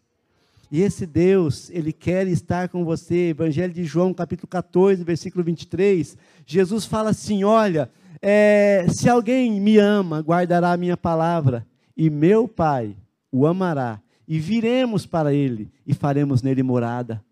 E 0.70 0.82
esse 0.82 1.04
Deus, 1.04 1.68
Ele 1.70 1.92
quer 1.92 2.28
estar 2.28 2.68
com 2.68 2.84
você. 2.84 3.30
Evangelho 3.30 3.72
de 3.72 3.84
João, 3.84 4.14
capítulo 4.14 4.48
14, 4.48 5.02
versículo 5.02 5.42
23. 5.42 6.16
Jesus 6.46 6.84
fala 6.84 7.10
assim: 7.10 7.42
Olha, 7.42 7.90
é, 8.22 8.86
se 8.88 9.08
alguém 9.08 9.60
me 9.60 9.78
ama, 9.78 10.20
guardará 10.20 10.72
a 10.72 10.76
minha 10.76 10.96
palavra, 10.96 11.66
e 11.96 12.08
meu 12.08 12.46
Pai 12.46 12.96
o 13.32 13.46
amará, 13.46 14.00
e 14.28 14.38
viremos 14.38 15.06
para 15.06 15.32
Ele 15.34 15.70
e 15.86 15.92
faremos 15.92 16.42
nele 16.42 16.62
morada. 16.62 17.24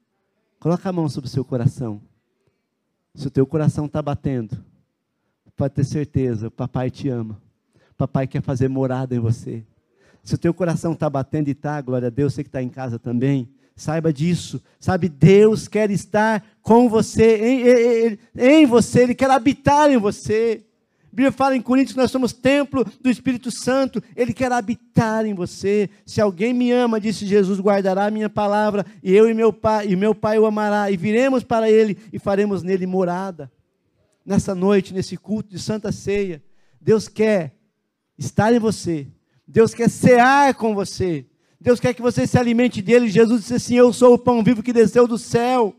Coloca 0.58 0.88
a 0.88 0.92
mão 0.92 1.08
sobre 1.08 1.28
o 1.28 1.30
seu 1.30 1.44
coração. 1.44 2.00
Se 3.14 3.26
o 3.26 3.30
teu 3.30 3.46
coração 3.46 3.86
está 3.86 4.02
batendo, 4.02 4.64
pode 5.58 5.74
ter 5.74 5.84
certeza, 5.84 6.50
papai 6.52 6.88
te 6.88 7.08
ama. 7.08 7.36
Papai 7.96 8.28
quer 8.28 8.40
fazer 8.40 8.68
morada 8.68 9.14
em 9.16 9.18
você. 9.18 9.64
Se 10.22 10.36
o 10.36 10.38
teu 10.38 10.54
coração 10.54 10.92
está 10.92 11.10
batendo 11.10 11.48
e 11.48 11.50
está, 11.50 11.80
glória 11.80 12.06
a 12.06 12.10
Deus, 12.10 12.34
você 12.34 12.44
que 12.44 12.48
está 12.48 12.62
em 12.62 12.68
casa 12.68 12.96
também, 12.96 13.48
saiba 13.74 14.12
disso. 14.12 14.62
Sabe, 14.78 15.08
Deus 15.08 15.66
quer 15.66 15.90
estar 15.90 16.44
com 16.62 16.88
você, 16.88 17.38
em, 17.38 17.62
em, 17.66 18.18
em 18.36 18.66
você, 18.66 19.02
Ele 19.02 19.16
quer 19.16 19.30
habitar 19.32 19.90
em 19.90 19.96
você. 19.96 20.64
A 21.12 21.16
Bíblia 21.16 21.32
fala 21.32 21.56
em 21.56 21.60
Coríntios 21.60 21.96
nós 21.96 22.12
somos 22.12 22.32
templo 22.32 22.86
do 23.00 23.10
Espírito 23.10 23.50
Santo, 23.50 24.00
Ele 24.14 24.32
quer 24.32 24.52
habitar 24.52 25.26
em 25.26 25.34
você. 25.34 25.90
Se 26.06 26.20
alguém 26.20 26.54
me 26.54 26.70
ama, 26.70 27.00
disse 27.00 27.26
Jesus, 27.26 27.58
guardará 27.58 28.06
a 28.06 28.10
minha 28.12 28.30
palavra, 28.30 28.86
e 29.02 29.12
eu 29.12 29.28
e 29.28 29.34
meu 29.34 29.52
Pai, 29.52 29.88
e 29.88 29.96
meu 29.96 30.14
Pai 30.14 30.38
o 30.38 30.46
amará, 30.46 30.88
e 30.88 30.96
viremos 30.96 31.42
para 31.42 31.68
Ele 31.68 31.98
e 32.12 32.18
faremos 32.20 32.62
nele 32.62 32.86
morada 32.86 33.50
nessa 34.28 34.54
noite, 34.54 34.92
nesse 34.92 35.16
culto 35.16 35.48
de 35.48 35.58
Santa 35.58 35.90
Ceia. 35.90 36.42
Deus 36.78 37.08
quer 37.08 37.56
estar 38.18 38.52
em 38.52 38.58
você. 38.58 39.08
Deus 39.46 39.72
quer 39.72 39.88
cear 39.88 40.54
com 40.54 40.74
você. 40.74 41.24
Deus 41.58 41.80
quer 41.80 41.94
que 41.94 42.02
você 42.02 42.26
se 42.26 42.38
alimente 42.38 42.82
dele. 42.82 43.08
Jesus 43.08 43.40
disse 43.40 43.54
assim: 43.54 43.74
Eu 43.76 43.90
sou 43.90 44.14
o 44.14 44.18
pão 44.18 44.44
vivo 44.44 44.62
que 44.62 44.72
desceu 44.72 45.08
do 45.08 45.16
céu. 45.16 45.74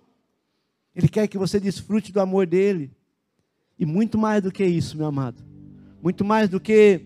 Ele 0.96 1.08
quer 1.08 1.28
que 1.28 1.38
você 1.38 1.60
desfrute 1.60 2.12
do 2.12 2.20
amor 2.20 2.48
dele. 2.48 2.92
E 3.78 3.86
muito 3.86 4.18
mais 4.18 4.42
do 4.42 4.52
que 4.52 4.66
isso, 4.66 4.98
meu 4.98 5.06
amado. 5.06 5.44
Muito 6.02 6.26
mais 6.26 6.50
do 6.50 6.60
que 6.60 7.06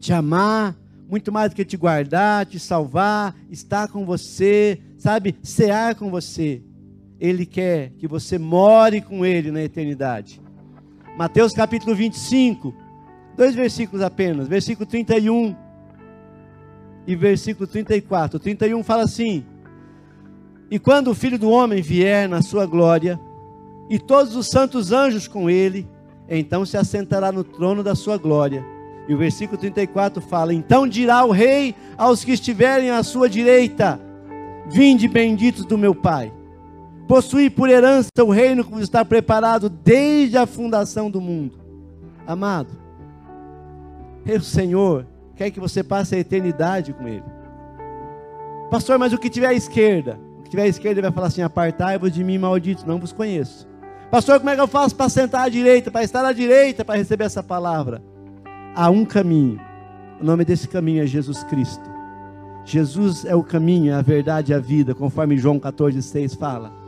te 0.00 0.10
amar, 0.10 0.74
muito 1.06 1.30
mais 1.30 1.50
do 1.50 1.56
que 1.56 1.66
te 1.66 1.76
guardar, 1.76 2.46
te 2.46 2.58
salvar, 2.58 3.36
estar 3.50 3.88
com 3.88 4.06
você, 4.06 4.80
sabe, 4.96 5.36
cear 5.42 5.94
com 5.94 6.10
você. 6.10 6.62
Ele 7.20 7.44
quer 7.44 7.90
que 7.98 8.08
você 8.08 8.38
more 8.38 9.00
com 9.02 9.26
Ele 9.26 9.50
na 9.50 9.62
eternidade. 9.62 10.40
Mateus 11.18 11.52
capítulo 11.52 11.94
25, 11.94 12.74
dois 13.36 13.54
versículos 13.54 14.02
apenas, 14.02 14.48
versículo 14.48 14.88
31 14.88 15.54
e 17.06 17.14
versículo 17.14 17.66
34. 17.66 18.38
O 18.38 18.40
31 18.40 18.82
fala 18.82 19.02
assim: 19.02 19.44
E 20.70 20.78
quando 20.78 21.08
o 21.08 21.14
filho 21.14 21.38
do 21.38 21.50
homem 21.50 21.82
vier 21.82 22.28
na 22.28 22.40
sua 22.40 22.64
glória, 22.64 23.20
e 23.90 23.98
todos 23.98 24.34
os 24.34 24.48
santos 24.48 24.92
anjos 24.92 25.28
com 25.28 25.50
ele, 25.50 25.86
então 26.28 26.64
se 26.64 26.76
assentará 26.76 27.30
no 27.30 27.44
trono 27.44 27.82
da 27.82 27.94
sua 27.94 28.16
glória. 28.16 28.64
E 29.08 29.14
o 29.14 29.18
versículo 29.18 29.58
34 29.58 30.22
fala: 30.22 30.54
Então 30.54 30.86
dirá 30.86 31.24
o 31.24 31.32
rei 31.32 31.74
aos 31.98 32.24
que 32.24 32.32
estiverem 32.32 32.90
à 32.90 33.02
sua 33.02 33.28
direita: 33.28 34.00
Vinde 34.70 35.08
benditos 35.08 35.66
do 35.66 35.76
meu 35.76 35.94
Pai, 35.94 36.32
possuí 37.10 37.50
por 37.50 37.68
herança 37.68 38.08
o 38.20 38.30
reino 38.30 38.64
que 38.64 38.80
está 38.80 39.04
preparado 39.04 39.68
desde 39.68 40.38
a 40.38 40.46
fundação 40.46 41.10
do 41.10 41.20
mundo. 41.20 41.58
Amado, 42.24 42.70
o 44.24 44.40
Senhor 44.40 45.04
quer 45.34 45.50
que 45.50 45.58
você 45.58 45.82
passe 45.82 46.14
a 46.14 46.18
eternidade 46.20 46.92
com 46.92 47.08
Ele. 47.08 47.24
Pastor, 48.70 48.96
mas 48.96 49.12
o 49.12 49.18
que 49.18 49.28
tiver 49.28 49.48
à 49.48 49.52
esquerda? 49.52 50.20
O 50.38 50.42
que 50.44 50.50
tiver 50.50 50.62
à 50.62 50.66
esquerda 50.68 51.02
vai 51.02 51.10
falar 51.10 51.26
assim: 51.26 51.42
Apartai-vos 51.42 52.12
de 52.12 52.22
mim, 52.22 52.38
malditos, 52.38 52.84
não 52.84 53.00
vos 53.00 53.12
conheço. 53.12 53.66
Pastor, 54.08 54.38
como 54.38 54.50
é 54.50 54.54
que 54.54 54.60
eu 54.60 54.68
faço 54.68 54.94
para 54.94 55.08
sentar 55.08 55.46
à 55.46 55.48
direita, 55.48 55.90
para 55.90 56.04
estar 56.04 56.24
à 56.24 56.32
direita, 56.32 56.84
para 56.84 56.96
receber 56.96 57.24
essa 57.24 57.42
palavra? 57.42 58.00
Há 58.72 58.88
um 58.88 59.04
caminho. 59.04 59.60
O 60.20 60.24
nome 60.24 60.44
desse 60.44 60.68
caminho 60.68 61.02
é 61.02 61.06
Jesus 61.06 61.42
Cristo. 61.42 61.90
Jesus 62.64 63.24
é 63.24 63.34
o 63.34 63.42
caminho, 63.42 63.96
a 63.96 64.00
verdade 64.00 64.52
e 64.52 64.54
a 64.54 64.60
vida, 64.60 64.94
conforme 64.94 65.36
João 65.36 65.58
14,6 65.58 66.38
fala. 66.38 66.79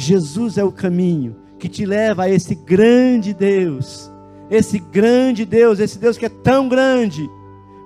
Jesus 0.00 0.56
é 0.56 0.64
o 0.64 0.72
caminho 0.72 1.36
que 1.58 1.68
te 1.68 1.84
leva 1.84 2.22
a 2.22 2.28
esse 2.30 2.54
grande 2.54 3.34
Deus, 3.34 4.10
esse 4.50 4.78
grande 4.78 5.44
Deus, 5.44 5.78
esse 5.78 5.98
Deus 5.98 6.16
que 6.16 6.24
é 6.24 6.30
tão 6.30 6.70
grande. 6.70 7.28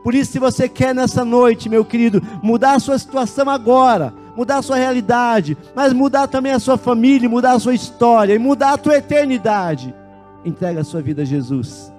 Por 0.04 0.14
isso, 0.14 0.30
se 0.30 0.38
você 0.38 0.68
quer 0.68 0.94
nessa 0.94 1.24
noite, 1.24 1.68
meu 1.68 1.84
querido, 1.84 2.22
mudar 2.40 2.74
a 2.74 2.78
sua 2.78 2.96
situação 2.98 3.50
agora, 3.50 4.14
mudar 4.36 4.58
a 4.58 4.62
sua 4.62 4.76
realidade, 4.76 5.56
mas 5.74 5.92
mudar 5.92 6.28
também 6.28 6.52
a 6.52 6.60
sua 6.60 6.78
família, 6.78 7.28
mudar 7.28 7.54
a 7.54 7.58
sua 7.58 7.74
história 7.74 8.32
e 8.32 8.38
mudar 8.38 8.74
a 8.74 8.78
tua 8.78 8.96
eternidade, 8.96 9.92
entrega 10.44 10.82
a 10.82 10.84
sua 10.84 11.02
vida 11.02 11.22
a 11.22 11.24
Jesus. 11.24 11.92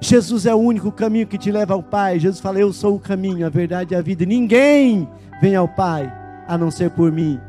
Jesus 0.00 0.46
é 0.46 0.54
o 0.54 0.58
único 0.58 0.92
caminho 0.92 1.26
que 1.26 1.38
te 1.38 1.50
leva 1.50 1.74
ao 1.74 1.82
Pai. 1.82 2.20
Jesus 2.20 2.40
fala: 2.40 2.60
Eu 2.60 2.72
sou 2.72 2.94
o 2.94 3.00
caminho, 3.00 3.44
a 3.44 3.50
verdade 3.50 3.94
e 3.94 3.96
a 3.96 4.00
vida. 4.00 4.24
Ninguém 4.24 5.08
vem 5.40 5.56
ao 5.56 5.66
Pai 5.66 6.12
a 6.46 6.56
não 6.56 6.70
ser 6.70 6.90
por 6.90 7.10
mim. 7.10 7.40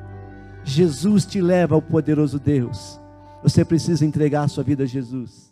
Jesus 0.63 1.25
te 1.25 1.41
leva 1.41 1.75
ao 1.75 1.81
poderoso 1.81 2.39
Deus. 2.39 2.99
Você 3.41 3.63
precisa 3.63 4.05
entregar 4.05 4.43
a 4.43 4.47
sua 4.47 4.63
vida 4.63 4.83
a 4.83 4.87
Jesus. 4.87 5.48